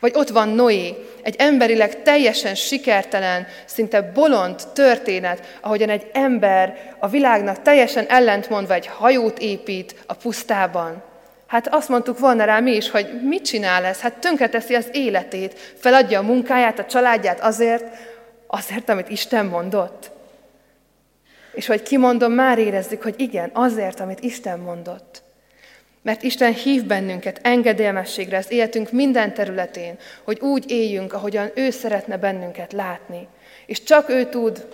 Vagy 0.00 0.12
ott 0.14 0.28
van 0.28 0.48
Noé, 0.48 0.94
egy 1.22 1.34
emberileg 1.38 2.02
teljesen 2.02 2.54
sikertelen, 2.54 3.46
szinte 3.64 4.02
bolond 4.02 4.56
történet, 4.72 5.58
ahogyan 5.60 5.88
egy 5.88 6.06
ember 6.12 6.94
a 6.98 7.08
világnak 7.08 7.62
teljesen 7.62 8.06
ellentmondva 8.08 8.74
egy 8.74 8.86
hajót 8.86 9.38
épít 9.38 9.94
a 10.06 10.14
pusztában. 10.14 11.02
Hát 11.46 11.74
azt 11.74 11.88
mondtuk 11.88 12.18
volna 12.18 12.44
rá 12.44 12.60
mi 12.60 12.74
is, 12.74 12.90
hogy 12.90 13.20
mit 13.22 13.44
csinál 13.44 13.84
ez? 13.84 14.00
Hát 14.00 14.18
tönkreteszi 14.18 14.74
az 14.74 14.88
életét, 14.92 15.74
feladja 15.78 16.18
a 16.18 16.22
munkáját, 16.22 16.78
a 16.78 16.84
családját 16.84 17.40
azért, 17.40 17.84
azért, 18.46 18.88
amit 18.88 19.08
Isten 19.08 19.46
mondott. 19.46 20.10
És 21.52 21.66
hogy 21.66 21.82
kimondom, 21.82 22.32
már 22.32 22.58
érezzük, 22.58 23.02
hogy 23.02 23.14
igen, 23.18 23.50
azért, 23.52 24.00
amit 24.00 24.20
Isten 24.20 24.58
mondott. 24.58 25.22
Mert 26.06 26.22
Isten 26.22 26.52
hív 26.52 26.84
bennünket 26.84 27.40
engedelmességre 27.42 28.36
az 28.36 28.50
életünk 28.50 28.92
minden 28.92 29.34
területén, 29.34 29.98
hogy 30.24 30.40
úgy 30.40 30.70
éljünk, 30.70 31.12
ahogyan 31.12 31.50
ő 31.54 31.70
szeretne 31.70 32.16
bennünket 32.16 32.72
látni. 32.72 33.28
És 33.66 33.82
csak 33.82 34.08
ő 34.08 34.24
tud 34.28 34.66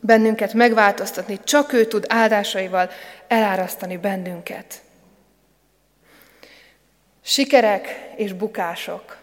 bennünket 0.00 0.52
megváltoztatni, 0.52 1.38
csak 1.44 1.72
ő 1.72 1.84
tud 1.84 2.04
áldásaival 2.08 2.90
elárasztani 3.28 3.96
bennünket. 3.96 4.82
Sikerek 7.22 8.12
és 8.16 8.32
bukások. 8.32 9.18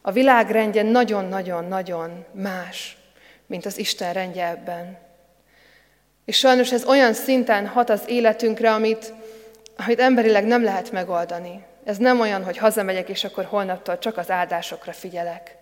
A 0.00 0.12
világ 0.12 0.50
rendje 0.50 0.82
nagyon-nagyon-nagyon 0.82 2.24
más, 2.32 2.96
mint 3.46 3.66
az 3.66 3.78
Isten 3.78 4.12
rendje 4.12 4.48
ebben. 4.48 4.98
És 6.24 6.38
sajnos 6.38 6.72
ez 6.72 6.84
olyan 6.84 7.12
szinten 7.12 7.66
hat 7.66 7.90
az 7.90 8.02
életünkre, 8.06 8.72
amit, 8.72 9.12
amit 9.76 10.00
emberileg 10.00 10.44
nem 10.44 10.64
lehet 10.64 10.90
megoldani. 10.90 11.64
Ez 11.84 11.96
nem 11.96 12.20
olyan, 12.20 12.44
hogy 12.44 12.56
hazamegyek, 12.56 13.08
és 13.08 13.24
akkor 13.24 13.44
holnaptól 13.44 13.98
csak 13.98 14.16
az 14.16 14.30
áldásokra 14.30 14.92
figyelek. 14.92 15.56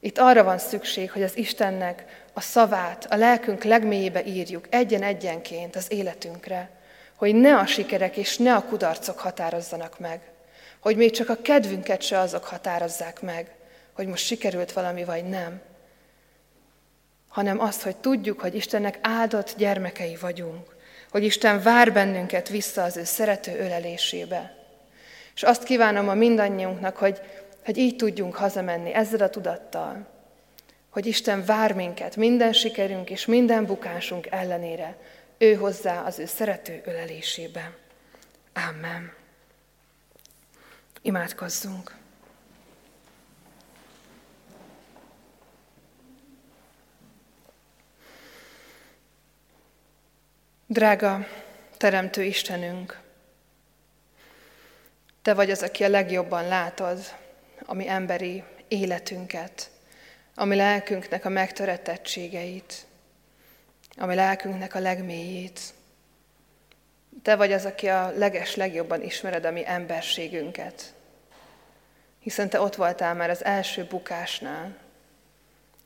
Itt 0.00 0.18
arra 0.18 0.44
van 0.44 0.58
szükség, 0.58 1.10
hogy 1.10 1.22
az 1.22 1.36
Istennek 1.36 2.04
a 2.32 2.40
szavát 2.40 3.06
a 3.10 3.16
lelkünk 3.16 3.64
legmélyébe 3.64 4.24
írjuk, 4.24 4.66
egyen-egyenként 4.70 5.76
az 5.76 5.92
életünkre, 5.92 6.70
hogy 7.14 7.34
ne 7.34 7.58
a 7.58 7.66
sikerek 7.66 8.16
és 8.16 8.36
ne 8.36 8.54
a 8.54 8.64
kudarcok 8.64 9.18
határozzanak 9.18 9.98
meg, 9.98 10.20
hogy 10.80 10.96
még 10.96 11.10
csak 11.10 11.28
a 11.28 11.42
kedvünket 11.42 12.02
se 12.02 12.18
azok 12.18 12.44
határozzák 12.44 13.20
meg, 13.20 13.50
hogy 13.92 14.06
most 14.06 14.24
sikerült 14.24 14.72
valami 14.72 15.04
vagy 15.04 15.24
nem, 15.24 15.60
hanem 17.28 17.60
azt, 17.60 17.82
hogy 17.82 17.96
tudjuk, 17.96 18.40
hogy 18.40 18.54
Istennek 18.54 18.98
áldott 19.02 19.54
gyermekei 19.56 20.16
vagyunk, 20.20 20.76
hogy 21.12 21.24
Isten 21.24 21.62
vár 21.62 21.92
bennünket 21.92 22.48
vissza 22.48 22.82
az 22.82 22.96
ő 22.96 23.04
szerető 23.04 23.58
ölelésébe. 23.58 24.54
És 25.34 25.42
azt 25.42 25.62
kívánom 25.62 26.08
a 26.08 26.14
mindannyiunknak, 26.14 26.96
hogy, 26.96 27.20
hogy 27.64 27.76
így 27.76 27.96
tudjunk 27.96 28.34
hazamenni 28.34 28.94
ezzel 28.94 29.20
a 29.20 29.30
tudattal, 29.30 30.06
hogy 30.90 31.06
Isten 31.06 31.44
vár 31.44 31.72
minket 31.72 32.16
minden 32.16 32.52
sikerünk 32.52 33.10
és 33.10 33.26
minden 33.26 33.66
bukásunk 33.66 34.26
ellenére, 34.26 34.96
ő 35.38 35.54
hozzá 35.54 36.02
az 36.02 36.18
ő 36.18 36.26
szerető 36.26 36.82
ölelésébe. 36.84 37.72
Amen. 38.54 39.12
Imádkozzunk! 41.02 42.01
Drága 50.72 51.26
Teremtő 51.76 52.22
Istenünk, 52.22 53.00
Te 55.22 55.34
vagy 55.34 55.50
az, 55.50 55.62
aki 55.62 55.84
a 55.84 55.88
legjobban 55.88 56.48
látod 56.48 56.98
a 57.64 57.74
mi 57.74 57.88
emberi 57.88 58.44
életünket, 58.68 59.70
a 60.34 60.44
mi 60.44 60.56
lelkünknek 60.56 61.24
a 61.24 61.28
megtöretettségeit, 61.28 62.86
a 63.96 64.06
mi 64.06 64.14
lelkünknek 64.14 64.74
a 64.74 64.78
legmélyét. 64.78 65.60
Te 67.22 67.36
vagy 67.36 67.52
az, 67.52 67.64
aki 67.64 67.88
a 67.88 68.12
leges 68.16 68.54
legjobban 68.54 69.02
ismered 69.02 69.44
a 69.44 69.50
mi 69.50 69.62
emberségünket, 69.66 70.94
hiszen 72.18 72.48
Te 72.48 72.60
ott 72.60 72.74
voltál 72.74 73.14
már 73.14 73.30
az 73.30 73.44
első 73.44 73.84
bukásnál, 73.84 74.76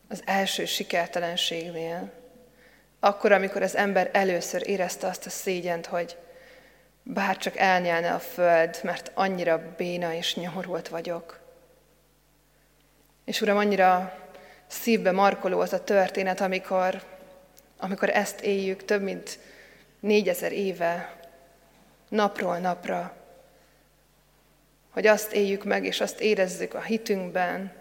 az 0.07 0.21
első 0.25 0.65
sikertelenségnél, 0.65 2.16
akkor, 2.99 3.31
amikor 3.31 3.61
az 3.61 3.75
ember 3.75 4.09
először 4.13 4.69
érezte 4.69 5.07
azt 5.07 5.25
a 5.25 5.29
szégyent, 5.29 5.85
hogy 5.85 6.17
bár 7.03 7.37
csak 7.37 7.57
elnyelne 7.57 8.13
a 8.13 8.19
föld, 8.19 8.79
mert 8.83 9.11
annyira 9.13 9.73
béna 9.77 10.13
és 10.13 10.35
nyomorult 10.35 10.87
vagyok. 10.87 11.39
És 13.25 13.41
Uram, 13.41 13.57
annyira 13.57 14.19
szívbe 14.67 15.11
markoló 15.11 15.59
az 15.59 15.73
a 15.73 15.83
történet, 15.83 16.41
amikor, 16.41 17.03
amikor 17.77 18.09
ezt 18.09 18.41
éljük 18.41 18.85
több 18.85 19.01
mint 19.01 19.39
négyezer 19.99 20.51
éve, 20.51 21.15
napról 22.09 22.57
napra, 22.57 23.15
hogy 24.89 25.07
azt 25.07 25.33
éljük 25.33 25.63
meg, 25.63 25.85
és 25.85 26.01
azt 26.01 26.19
érezzük 26.19 26.73
a 26.73 26.81
hitünkben, 26.81 27.71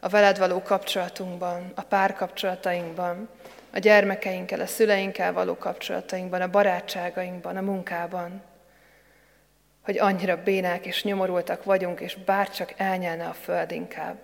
a 0.00 0.08
veled 0.08 0.38
való 0.38 0.62
kapcsolatunkban, 0.62 1.72
a 1.74 1.82
párkapcsolatainkban, 1.82 3.28
a 3.74 3.78
gyermekeinkkel, 3.78 4.60
a 4.60 4.66
szüleinkkel 4.66 5.32
való 5.32 5.56
kapcsolatainkban, 5.56 6.40
a 6.40 6.50
barátságainkban, 6.50 7.56
a 7.56 7.60
munkában, 7.60 8.42
hogy 9.82 9.98
annyira 9.98 10.42
bénák 10.42 10.86
és 10.86 11.04
nyomorultak 11.04 11.64
vagyunk, 11.64 12.00
és 12.00 12.14
bárcsak 12.14 12.74
elnyelne 12.76 13.26
a 13.26 13.32
föld 13.32 13.70
inkább. 13.70 14.18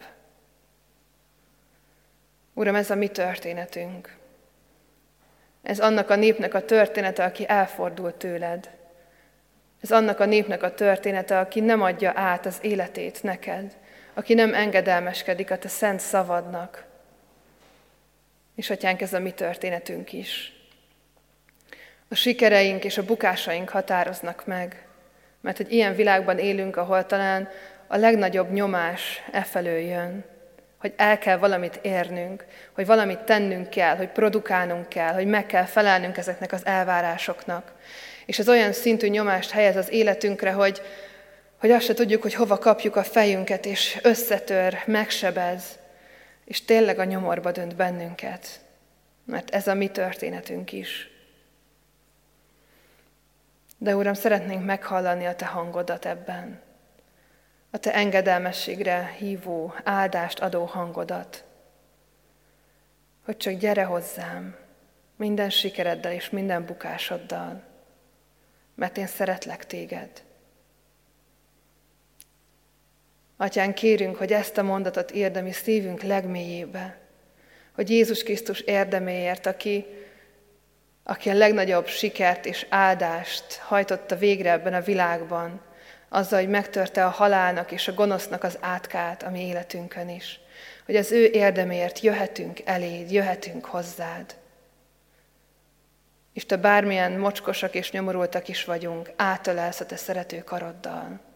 Uram, 2.54 2.74
ez 2.74 2.90
a 2.90 2.94
mi 2.94 3.08
történetünk. 3.08 4.16
Ez 5.62 5.80
annak 5.80 6.10
a 6.10 6.16
népnek 6.16 6.54
a 6.54 6.64
története, 6.64 7.24
aki 7.24 7.48
elfordult 7.48 8.14
tőled. 8.14 8.70
Ez 9.80 9.90
annak 9.90 10.20
a 10.20 10.24
népnek 10.24 10.62
a 10.62 10.74
története, 10.74 11.38
aki 11.38 11.60
nem 11.60 11.82
adja 11.82 12.12
át 12.14 12.46
az 12.46 12.58
életét 12.60 13.22
neked, 13.22 13.76
aki 14.14 14.34
nem 14.34 14.54
engedelmeskedik 14.54 15.50
a 15.50 15.58
te 15.58 15.68
szent 15.68 16.00
szavadnak, 16.00 16.88
és 18.60 18.70
atyánk, 18.70 19.00
ez 19.00 19.12
a 19.12 19.18
mi 19.18 19.30
történetünk 19.30 20.12
is. 20.12 20.52
A 22.08 22.14
sikereink 22.14 22.84
és 22.84 22.98
a 22.98 23.04
bukásaink 23.04 23.68
határoznak 23.68 24.46
meg, 24.46 24.86
mert 25.40 25.60
egy 25.60 25.72
ilyen 25.72 25.94
világban 25.94 26.38
élünk, 26.38 26.76
ahol 26.76 27.06
talán 27.06 27.48
a 27.86 27.96
legnagyobb 27.96 28.52
nyomás 28.52 29.22
e 29.32 29.42
felől 29.42 29.78
jön, 29.78 30.24
hogy 30.78 30.92
el 30.96 31.18
kell 31.18 31.36
valamit 31.36 31.78
érnünk, 31.82 32.44
hogy 32.72 32.86
valamit 32.86 33.18
tennünk 33.18 33.70
kell, 33.70 33.96
hogy 33.96 34.08
produkálnunk 34.08 34.88
kell, 34.88 35.12
hogy 35.12 35.26
meg 35.26 35.46
kell 35.46 35.64
felelnünk 35.64 36.16
ezeknek 36.16 36.52
az 36.52 36.66
elvárásoknak. 36.66 37.72
És 38.26 38.38
ez 38.38 38.48
olyan 38.48 38.72
szintű 38.72 39.06
nyomást 39.06 39.50
helyez 39.50 39.76
az 39.76 39.90
életünkre, 39.90 40.50
hogy, 40.52 40.82
hogy 41.60 41.70
azt 41.70 41.84
se 41.84 41.94
tudjuk, 41.94 42.22
hogy 42.22 42.34
hova 42.34 42.58
kapjuk 42.58 42.96
a 42.96 43.02
fejünket, 43.02 43.66
és 43.66 43.98
összetör, 44.02 44.78
megsebez, 44.86 45.79
és 46.50 46.64
tényleg 46.64 46.98
a 46.98 47.04
nyomorba 47.04 47.52
dönt 47.52 47.76
bennünket, 47.76 48.60
mert 49.24 49.50
ez 49.50 49.66
a 49.66 49.74
mi 49.74 49.88
történetünk 49.88 50.72
is. 50.72 51.08
De 53.78 53.96
Uram, 53.96 54.14
szeretnénk 54.14 54.64
meghallani 54.64 55.26
a 55.26 55.34
Te 55.34 55.46
hangodat 55.46 56.06
ebben, 56.06 56.60
a 57.70 57.78
Te 57.78 57.94
engedelmességre 57.94 59.14
hívó, 59.18 59.74
áldást 59.84 60.40
adó 60.40 60.64
hangodat, 60.64 61.44
hogy 63.24 63.36
csak 63.36 63.54
gyere 63.54 63.84
hozzám 63.84 64.56
minden 65.16 65.50
sikereddel 65.50 66.12
és 66.12 66.30
minden 66.30 66.66
bukásoddal, 66.66 67.62
mert 68.74 68.96
én 68.96 69.06
szeretlek 69.06 69.66
téged. 69.66 70.22
Atyán, 73.40 73.74
kérünk, 73.74 74.16
hogy 74.16 74.32
ezt 74.32 74.58
a 74.58 74.62
mondatot 74.62 75.10
érdemi 75.10 75.52
szívünk 75.52 76.02
legmélyébe, 76.02 76.98
hogy 77.74 77.90
Jézus 77.90 78.22
Krisztus 78.22 78.60
érdeméért, 78.60 79.46
aki, 79.46 79.86
aki 81.02 81.30
a 81.30 81.34
legnagyobb 81.34 81.86
sikert 81.86 82.46
és 82.46 82.66
áldást 82.68 83.54
hajtotta 83.54 84.16
végre 84.16 84.50
ebben 84.50 84.74
a 84.74 84.80
világban, 84.80 85.60
azzal, 86.08 86.38
hogy 86.40 86.48
megtörte 86.48 87.04
a 87.04 87.08
halálnak 87.08 87.72
és 87.72 87.88
a 87.88 87.94
gonosznak 87.94 88.42
az 88.42 88.58
átkát 88.60 89.22
a 89.22 89.30
mi 89.30 89.46
életünkön 89.46 90.08
is, 90.08 90.40
hogy 90.84 90.96
az 90.96 91.12
ő 91.12 91.24
érdeméért 91.24 92.00
jöhetünk 92.00 92.60
eléd, 92.64 93.10
jöhetünk 93.10 93.64
hozzád. 93.64 94.36
és 96.32 96.46
te 96.46 96.56
bármilyen 96.56 97.12
mocskosak 97.12 97.74
és 97.74 97.90
nyomorultak 97.90 98.48
is 98.48 98.64
vagyunk, 98.64 99.10
átölelsz 99.16 99.80
a 99.80 99.86
te 99.86 99.96
szerető 99.96 100.38
karoddal. 100.38 101.29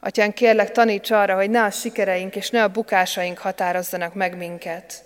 Atyán, 0.00 0.32
kérlek, 0.32 0.72
taníts 0.72 1.10
arra, 1.10 1.34
hogy 1.34 1.50
ne 1.50 1.62
a 1.62 1.70
sikereink 1.70 2.36
és 2.36 2.50
ne 2.50 2.62
a 2.62 2.68
bukásaink 2.68 3.38
határozzanak 3.38 4.14
meg 4.14 4.36
minket, 4.36 5.02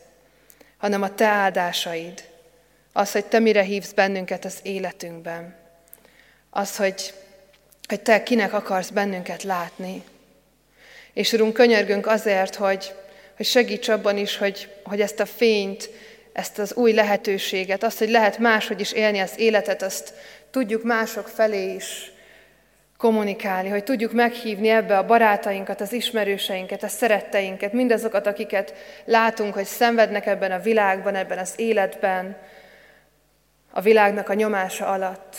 hanem 0.77 1.03
a 1.03 1.15
te 1.15 1.27
áldásaid, 1.27 2.25
az, 2.93 3.13
hogy 3.13 3.25
te 3.25 3.39
mire 3.39 3.63
hívsz 3.63 3.93
bennünket 3.93 4.45
az 4.45 4.59
életünkben, 4.63 5.55
az, 6.51 6.77
hogy, 6.77 7.15
hogy 7.89 8.01
te 8.01 8.23
kinek 8.23 8.53
akarsz 8.53 8.89
bennünket 8.91 9.43
látni. 9.43 10.03
És 11.13 11.33
Urunk, 11.33 11.53
könyörgünk 11.53 12.07
azért, 12.07 12.55
hogy, 12.55 12.95
hogy 13.37 13.47
segíts 13.47 13.89
abban 13.89 14.17
is, 14.17 14.37
hogy, 14.37 14.73
hogy 14.85 15.01
ezt 15.01 15.21
a 15.21 15.27
fényt, 15.27 15.91
ezt 16.33 16.59
az 16.59 16.75
új 16.75 16.93
lehetőséget, 16.93 17.83
azt, 17.83 17.99
hogy 17.99 18.11
lehet 18.11 18.39
máshogy 18.39 18.81
is 18.81 18.93
élni 18.93 19.19
az 19.19 19.33
életet, 19.37 19.83
azt 19.83 20.15
tudjuk 20.51 20.83
mások 20.83 21.29
felé 21.29 21.75
is 21.75 22.13
kommunikálni, 23.05 23.69
hogy 23.69 23.85
tudjuk 23.85 24.13
meghívni 24.13 24.69
ebbe 24.69 24.99
a 24.99 25.07
barátainkat, 25.07 25.81
az 25.81 25.93
ismerőseinket, 25.93 26.83
a 26.83 26.89
szeretteinket, 26.89 27.73
mindazokat, 27.73 28.27
akiket 28.27 28.75
látunk, 29.05 29.55
hogy 29.55 29.65
szenvednek 29.65 30.27
ebben 30.27 30.53
a 30.53 30.59
világban, 30.59 31.15
ebben 31.15 31.39
az 31.39 31.53
életben, 31.57 32.37
a 33.71 33.81
világnak 33.81 34.29
a 34.29 34.35
nyomása 34.35 34.87
alatt. 34.87 35.37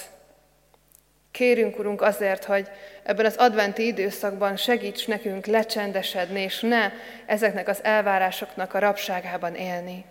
Kérünk, 1.32 1.80
Urunk, 1.80 2.02
azért, 2.02 2.44
hogy 2.44 2.68
ebben 3.04 3.26
az 3.26 3.36
adventi 3.36 3.86
időszakban 3.86 4.56
segíts 4.56 5.08
nekünk 5.08 5.46
lecsendesedni, 5.46 6.42
és 6.42 6.60
ne 6.60 6.92
ezeknek 7.26 7.68
az 7.68 7.84
elvárásoknak 7.84 8.74
a 8.74 8.80
rabságában 8.80 9.56
élni. 9.56 10.06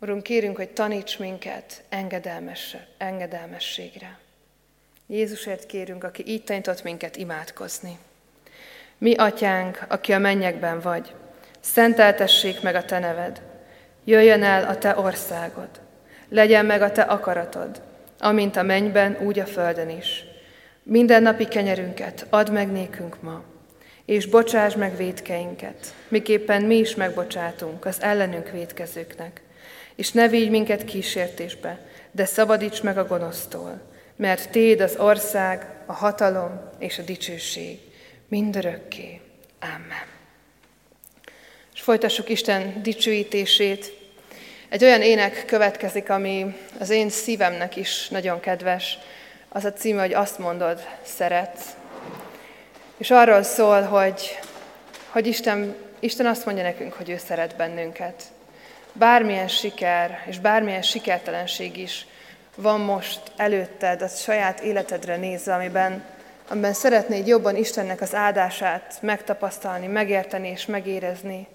Urunk, 0.00 0.22
kérünk, 0.22 0.56
hogy 0.56 0.70
taníts 0.70 1.18
minket 1.18 1.84
engedelmes, 1.88 2.76
engedelmességre. 2.98 4.22
Jézusért 5.06 5.66
kérünk, 5.66 6.04
aki 6.04 6.22
így 6.26 6.44
tanított 6.44 6.82
minket 6.82 7.16
imádkozni. 7.16 7.98
Mi, 8.98 9.14
atyánk, 9.14 9.84
aki 9.88 10.12
a 10.12 10.18
mennyekben 10.18 10.80
vagy, 10.80 11.14
szenteltessék 11.60 12.62
meg 12.62 12.74
a 12.74 12.84
te 12.84 12.98
neved, 12.98 13.42
jöjjön 14.04 14.42
el 14.42 14.64
a 14.64 14.78
te 14.78 14.98
országod, 14.98 15.68
legyen 16.28 16.66
meg 16.66 16.82
a 16.82 16.92
te 16.92 17.02
akaratod, 17.02 17.82
amint 18.18 18.56
a 18.56 18.62
mennyben, 18.62 19.18
úgy 19.20 19.38
a 19.38 19.46
földön 19.46 19.88
is. 19.88 20.24
Minden 20.82 21.22
napi 21.22 21.48
kenyerünket 21.48 22.26
add 22.30 22.50
meg 22.50 22.72
nékünk 22.72 23.22
ma, 23.22 23.42
és 24.04 24.26
bocsáss 24.26 24.74
meg 24.74 24.96
védkeinket, 24.96 25.94
miképpen 26.08 26.62
mi 26.62 26.76
is 26.76 26.94
megbocsátunk 26.94 27.84
az 27.84 28.02
ellenünk 28.02 28.50
védkezőknek. 28.50 29.42
És 29.94 30.12
ne 30.12 30.28
vigy 30.28 30.50
minket 30.50 30.84
kísértésbe, 30.84 31.78
de 32.10 32.24
szabadíts 32.24 32.82
meg 32.82 32.98
a 32.98 33.06
gonosztól, 33.06 33.80
mert 34.16 34.50
Téd 34.50 34.80
az 34.80 34.96
ország, 34.96 35.66
a 35.86 35.92
hatalom 35.92 36.70
és 36.78 36.98
a 36.98 37.02
dicsőség 37.02 37.78
mindörökké. 38.28 39.20
Amen. 39.60 40.06
És 41.74 41.80
folytassuk 41.80 42.28
Isten 42.28 42.82
dicsőítését. 42.82 43.92
Egy 44.68 44.84
olyan 44.84 45.02
ének 45.02 45.44
következik, 45.46 46.10
ami 46.10 46.56
az 46.78 46.90
én 46.90 47.08
szívemnek 47.08 47.76
is 47.76 48.08
nagyon 48.08 48.40
kedves. 48.40 48.98
Az 49.48 49.64
a 49.64 49.72
címe, 49.72 50.00
hogy 50.00 50.14
azt 50.14 50.38
mondod, 50.38 50.86
szeretsz. 51.02 51.66
És 52.96 53.10
arról 53.10 53.42
szól, 53.42 53.82
hogy, 53.82 54.38
hogy 55.08 55.26
Isten, 55.26 55.74
Isten 56.00 56.26
azt 56.26 56.44
mondja 56.44 56.62
nekünk, 56.62 56.92
hogy 56.92 57.10
ő 57.10 57.16
szeret 57.16 57.56
bennünket. 57.56 58.22
Bármilyen 58.92 59.48
siker 59.48 60.24
és 60.26 60.38
bármilyen 60.38 60.82
sikertelenség 60.82 61.76
is 61.76 62.06
van 62.54 62.80
most 62.80 63.32
előtted, 63.36 64.02
a 64.02 64.08
saját 64.08 64.60
életedre 64.60 65.16
nézve, 65.16 65.54
amiben, 65.54 66.04
amiben 66.48 66.72
szeretnéd 66.72 67.26
jobban 67.26 67.56
Istennek 67.56 68.00
az 68.00 68.14
áldását 68.14 68.98
megtapasztalni, 69.00 69.86
megérteni 69.86 70.48
és 70.48 70.66
megérezni, 70.66 71.46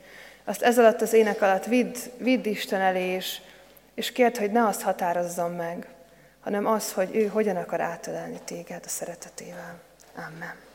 azt 0.43 0.61
ez 0.61 0.79
alatt 0.79 1.01
az 1.01 1.13
ének 1.13 1.41
alatt 1.41 1.65
vidd, 1.65 1.95
vidd 2.17 2.45
Isten 2.45 2.81
elé, 2.81 3.05
és, 3.05 3.41
és 3.95 4.11
kérd, 4.11 4.37
hogy 4.37 4.51
ne 4.51 4.65
azt 4.65 4.81
határozzon 4.81 5.51
meg, 5.51 5.87
hanem 6.41 6.65
az, 6.65 6.93
hogy 6.93 7.15
ő 7.15 7.27
hogyan 7.27 7.55
akar 7.55 7.81
átölelni 7.81 8.39
téged 8.45 8.81
a 8.85 8.89
szeretetével. 8.89 9.79
Amen. 10.15 10.68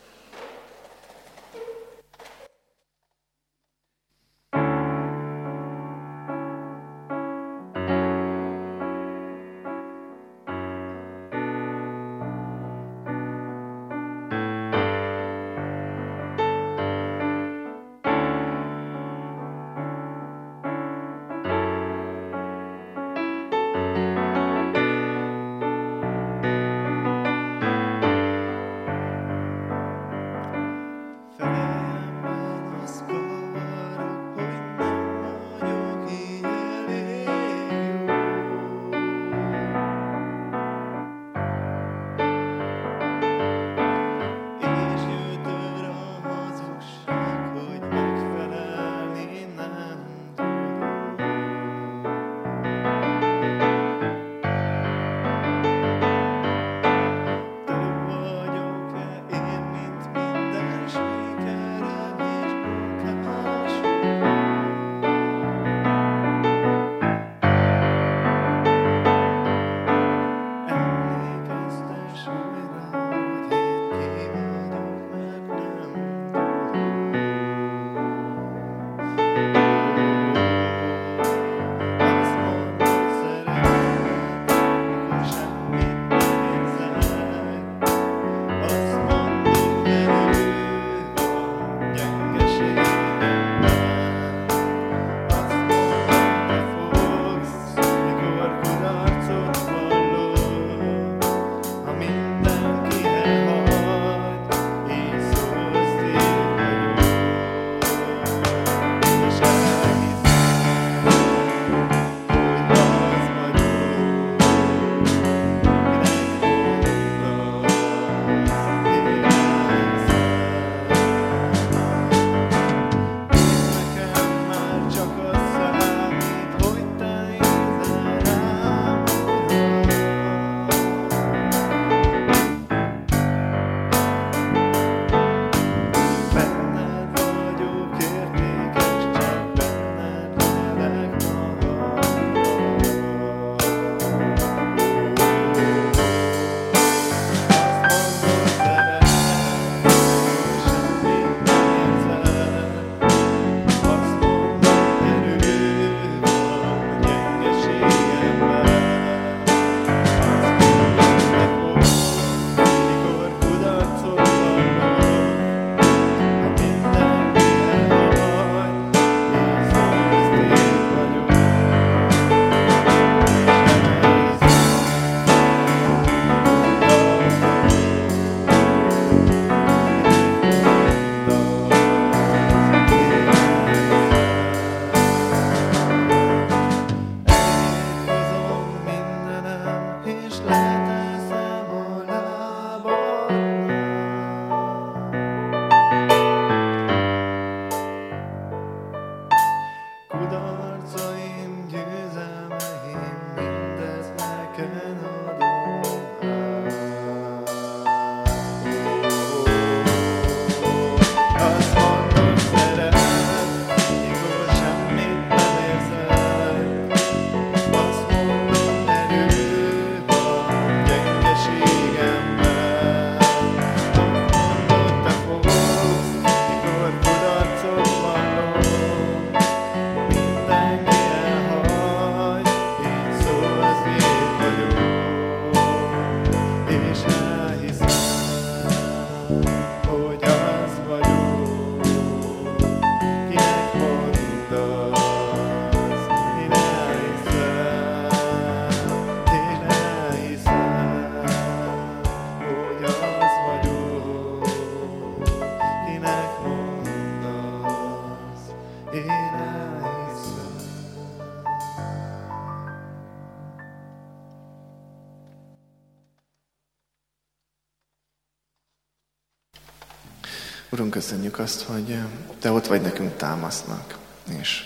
Köszönjük 271.04 271.38
azt, 271.38 271.62
hogy 271.62 271.98
Te 272.38 272.52
ott 272.52 272.66
vagy 272.66 272.80
nekünk 272.80 273.16
támasznak, 273.16 273.98
és 274.38 274.62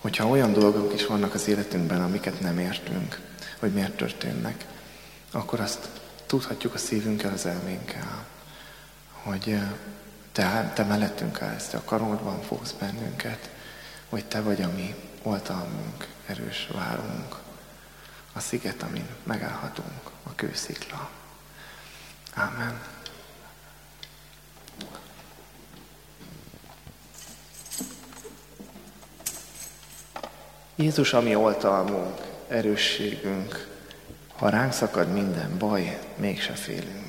hogyha 0.00 0.28
olyan 0.28 0.52
dolgok 0.52 0.94
is 0.94 1.06
vannak 1.06 1.34
az 1.34 1.48
életünkben, 1.48 2.02
amiket 2.02 2.40
nem 2.40 2.58
értünk, 2.58 3.20
hogy 3.58 3.72
miért 3.72 3.96
történnek, 3.96 4.66
akkor 5.32 5.60
azt 5.60 5.88
tudhatjuk 6.26 6.74
a 6.74 6.78
szívünkkel, 6.78 7.32
az 7.32 7.46
elménkkel, 7.46 8.26
hogy 9.12 9.58
te, 10.32 10.72
te 10.74 10.84
mellettünk 10.84 11.42
állsz, 11.42 11.66
te 11.66 11.76
a 11.76 11.82
karodban 11.84 12.42
fogsz 12.42 12.72
bennünket, 12.72 13.50
hogy 14.08 14.24
te 14.24 14.40
vagy 14.40 14.62
a 14.62 14.70
mi 14.76 14.94
oltalmunk, 15.22 16.08
erős 16.26 16.68
várunk, 16.72 17.36
a 18.32 18.40
sziget, 18.40 18.82
amin 18.82 19.06
megállhatunk, 19.22 20.10
a 20.22 20.34
kőszikla. 20.34 21.10
Amen. 22.34 23.01
Jézus, 30.76 31.12
ami 31.12 31.34
oltalmunk, 31.34 32.20
erősségünk, 32.48 33.68
ha 34.36 34.48
ránk 34.48 34.72
szakad 34.72 35.12
minden 35.12 35.58
baj, 35.58 35.98
mégse 36.16 36.52
félünk. 36.52 37.01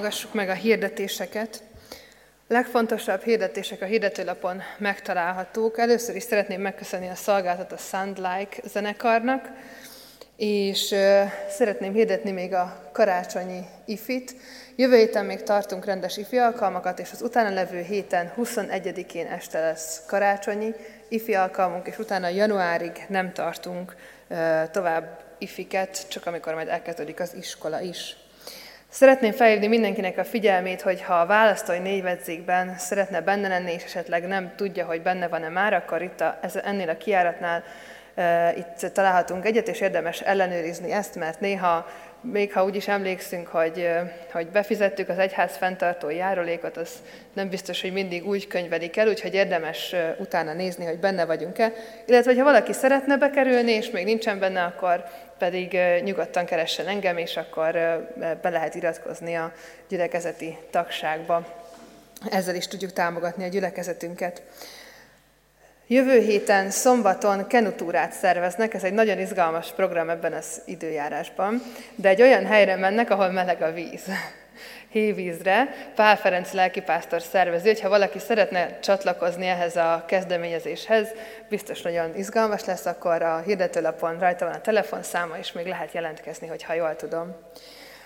Hallgassuk 0.00 0.34
meg 0.34 0.48
a 0.48 0.52
hirdetéseket. 0.52 1.62
A 2.48 2.52
legfontosabb 2.52 3.22
hirdetések 3.22 3.82
a 3.82 3.84
hirdetőlapon 3.84 4.62
megtalálhatók. 4.78 5.78
Először 5.78 6.16
is 6.16 6.22
szeretném 6.22 6.60
megköszönni 6.60 7.08
a 7.08 7.14
szolgáltat 7.14 7.72
a 7.72 7.76
Soundlike 7.76 8.56
zenekarnak, 8.64 9.48
és 10.36 10.94
szeretném 11.48 11.92
hirdetni 11.92 12.30
még 12.30 12.52
a 12.54 12.90
karácsonyi 12.92 13.60
ifit. 13.84 14.34
Jövő 14.76 14.96
héten 14.96 15.24
még 15.24 15.42
tartunk 15.42 15.84
rendes 15.84 16.16
ifi 16.16 16.36
alkalmakat, 16.36 16.98
és 16.98 17.08
az 17.12 17.22
utána 17.22 17.54
levő 17.54 17.80
héten 17.80 18.32
21-én 18.36 19.26
este 19.26 19.60
lesz 19.60 20.02
karácsonyi 20.06 20.74
ifi 21.08 21.34
alkalmunk, 21.34 21.86
és 21.86 21.98
utána 21.98 22.28
januárig 22.28 22.92
nem 23.08 23.32
tartunk 23.32 23.96
tovább 24.70 25.20
ifiket, 25.38 26.08
csak 26.08 26.26
amikor 26.26 26.54
majd 26.54 26.68
elkezdődik 26.68 27.20
az 27.20 27.34
iskola 27.34 27.80
is. 27.80 28.16
Szeretném 28.92 29.32
felhívni 29.32 29.66
mindenkinek 29.66 30.18
a 30.18 30.24
figyelmét, 30.24 30.80
hogy 30.82 31.02
ha 31.02 31.14
a 31.14 31.26
választói 31.26 31.78
névedzékben 31.78 32.78
szeretne 32.78 33.20
benne 33.20 33.48
lenni, 33.48 33.72
és 33.72 33.84
esetleg 33.84 34.26
nem 34.26 34.52
tudja, 34.56 34.86
hogy 34.86 35.02
benne 35.02 35.28
van-e 35.28 35.48
már, 35.48 35.72
akkor 35.74 36.02
itt 36.02 36.20
a, 36.20 36.38
ez, 36.42 36.56
ennél 36.56 36.88
a 36.88 36.96
kiáratnál 36.96 37.62
e, 38.14 38.54
itt 38.56 38.92
találhatunk 38.92 39.44
egyet, 39.44 39.68
és 39.68 39.80
érdemes 39.80 40.20
ellenőrizni 40.20 40.92
ezt, 40.92 41.14
mert 41.14 41.40
néha 41.40 41.86
még 42.20 42.52
ha 42.52 42.64
úgy 42.64 42.76
is 42.76 42.88
emlékszünk, 42.88 43.46
hogy, 43.46 43.88
hogy 44.32 44.46
befizettük 44.46 45.08
az 45.08 45.18
egyház 45.18 45.56
fenntartó 45.56 46.10
járulékot, 46.10 46.76
az 46.76 46.90
nem 47.32 47.48
biztos, 47.48 47.80
hogy 47.80 47.92
mindig 47.92 48.26
úgy 48.26 48.46
könyvelik 48.46 48.96
el, 48.96 49.08
úgyhogy 49.08 49.34
érdemes 49.34 49.94
utána 50.18 50.52
nézni, 50.52 50.84
hogy 50.84 50.98
benne 50.98 51.24
vagyunk-e. 51.24 51.72
Illetve, 52.06 52.34
ha 52.34 52.44
valaki 52.44 52.72
szeretne 52.72 53.16
bekerülni, 53.16 53.72
és 53.72 53.90
még 53.90 54.04
nincsen 54.04 54.38
benne, 54.38 54.62
akkor 54.62 55.04
pedig 55.38 55.78
nyugodtan 56.04 56.44
keressen 56.44 56.86
engem, 56.86 57.16
és 57.16 57.36
akkor 57.36 57.72
be 58.42 58.48
lehet 58.48 58.74
iratkozni 58.74 59.34
a 59.34 59.52
gyülekezeti 59.88 60.58
tagságba. 60.70 61.46
Ezzel 62.30 62.54
is 62.54 62.66
tudjuk 62.66 62.92
támogatni 62.92 63.44
a 63.44 63.48
gyülekezetünket. 63.48 64.42
Jövő 65.92 66.18
héten 66.18 66.70
szombaton 66.70 67.46
kenutúrát 67.46 68.12
szerveznek, 68.12 68.74
ez 68.74 68.84
egy 68.84 68.92
nagyon 68.92 69.18
izgalmas 69.18 69.72
program 69.72 70.10
ebben 70.10 70.32
az 70.32 70.62
időjárásban, 70.64 71.62
de 71.94 72.08
egy 72.08 72.22
olyan 72.22 72.46
helyre 72.46 72.76
mennek, 72.76 73.10
ahol 73.10 73.30
meleg 73.30 73.62
a 73.62 73.72
víz. 73.72 74.02
Hévízre. 74.92 75.68
Pál 75.94 76.16
Ferenc 76.16 76.52
lelkipásztor 76.52 77.22
szervezi, 77.22 77.66
hogyha 77.66 77.88
valaki 77.88 78.18
szeretne 78.18 78.78
csatlakozni 78.80 79.46
ehhez 79.46 79.76
a 79.76 80.04
kezdeményezéshez, 80.06 81.08
biztos 81.48 81.82
nagyon 81.82 82.16
izgalmas 82.16 82.64
lesz, 82.64 82.86
akkor 82.86 83.22
a 83.22 83.38
hirdetőlapon 83.38 84.18
rajta 84.18 84.44
van 84.44 84.54
a 84.54 84.60
telefonszáma, 84.60 85.38
és 85.38 85.52
még 85.52 85.66
lehet 85.66 85.92
jelentkezni, 85.92 86.46
hogyha 86.46 86.74
jól 86.74 86.96
tudom. 86.96 87.36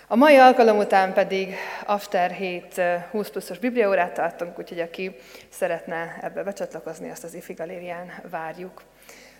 A 0.07 0.15
mai 0.15 0.35
alkalom 0.37 0.77
után 0.77 1.13
pedig 1.13 1.55
After 1.85 2.31
7 2.31 2.81
20 3.11 3.29
pluszos 3.29 3.57
bibliaórát 3.57 4.13
tartunk, 4.13 4.59
úgyhogy 4.59 4.79
aki 4.79 5.15
szeretne 5.49 6.17
ebbe 6.21 6.43
becsatlakozni, 6.43 7.09
azt 7.09 7.23
az 7.23 7.33
IFI 7.33 7.53
galérián 7.53 8.11
várjuk. 8.29 8.81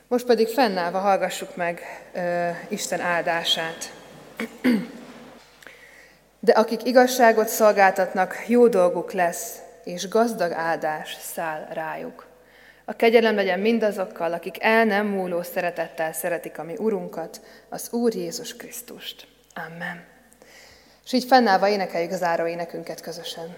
Most 0.08 0.26
pedig 0.26 0.48
fennállva 0.48 1.00
hallgassuk 1.00 1.56
meg 1.56 1.82
uh, 2.14 2.50
Isten 2.70 3.00
áldását. 3.00 3.94
De 6.40 6.52
akik 6.52 6.86
igazságot 6.86 7.48
szolgáltatnak, 7.48 8.44
jó 8.48 8.68
dolguk 8.68 9.12
lesz, 9.12 9.60
és 9.84 10.08
gazdag 10.08 10.52
áldás 10.52 11.18
száll 11.20 11.68
rájuk. 11.74 12.28
A 12.86 12.94
kegyelem 12.94 13.36
legyen 13.36 13.60
mindazokkal, 13.60 14.34
akik 14.34 14.64
el 14.64 14.86
nem 14.86 15.08
múló 15.08 15.42
szeretettel 15.42 16.14
szeretik 16.14 16.60
a 16.60 16.64
mi 16.64 16.76
Urunkat, 16.78 17.42
az 17.70 17.94
Úr 17.94 18.16
Jézus 18.16 18.56
Krisztust. 18.56 19.28
Amen. 19.54 20.15
És 21.06 21.14
így 21.14 21.24
fennállva 21.24 21.68
énekeljük 21.68 22.12
az 22.12 22.22
énekünket 22.48 23.02
közösen. 23.02 23.56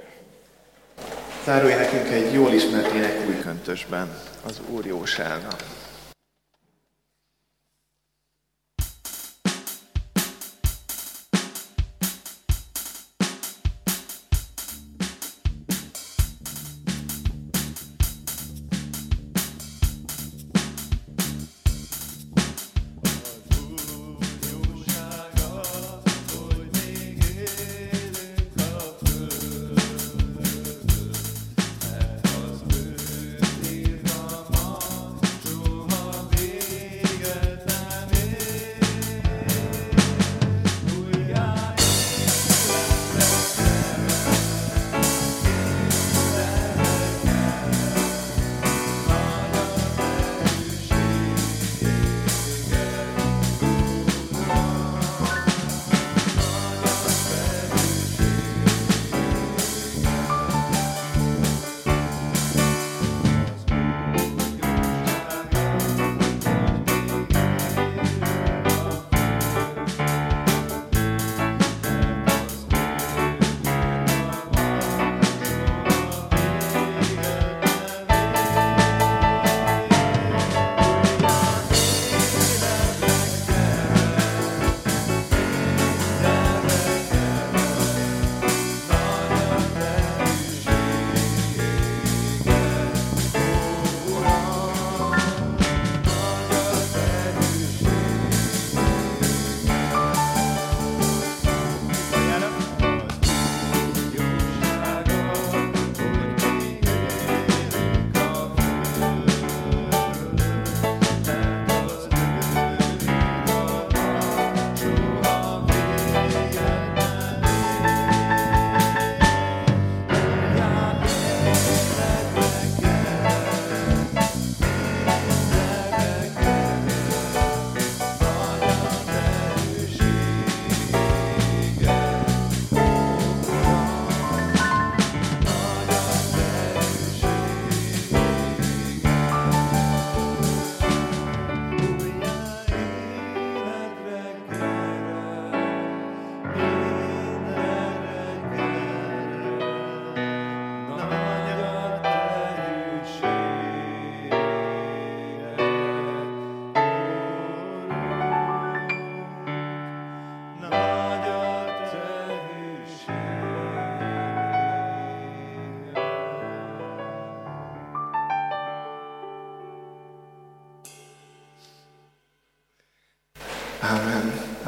énekünk 1.69 2.07
egy 2.07 2.33
jól 2.33 2.53
ismert 2.53 2.93
ének 2.93 3.19
köntösben, 3.41 4.17
az 4.45 4.61
Úr 4.69 4.85
jósága. 4.85 5.55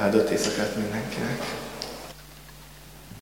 Áldott 0.10 0.32
mindenkinek. 0.32 0.49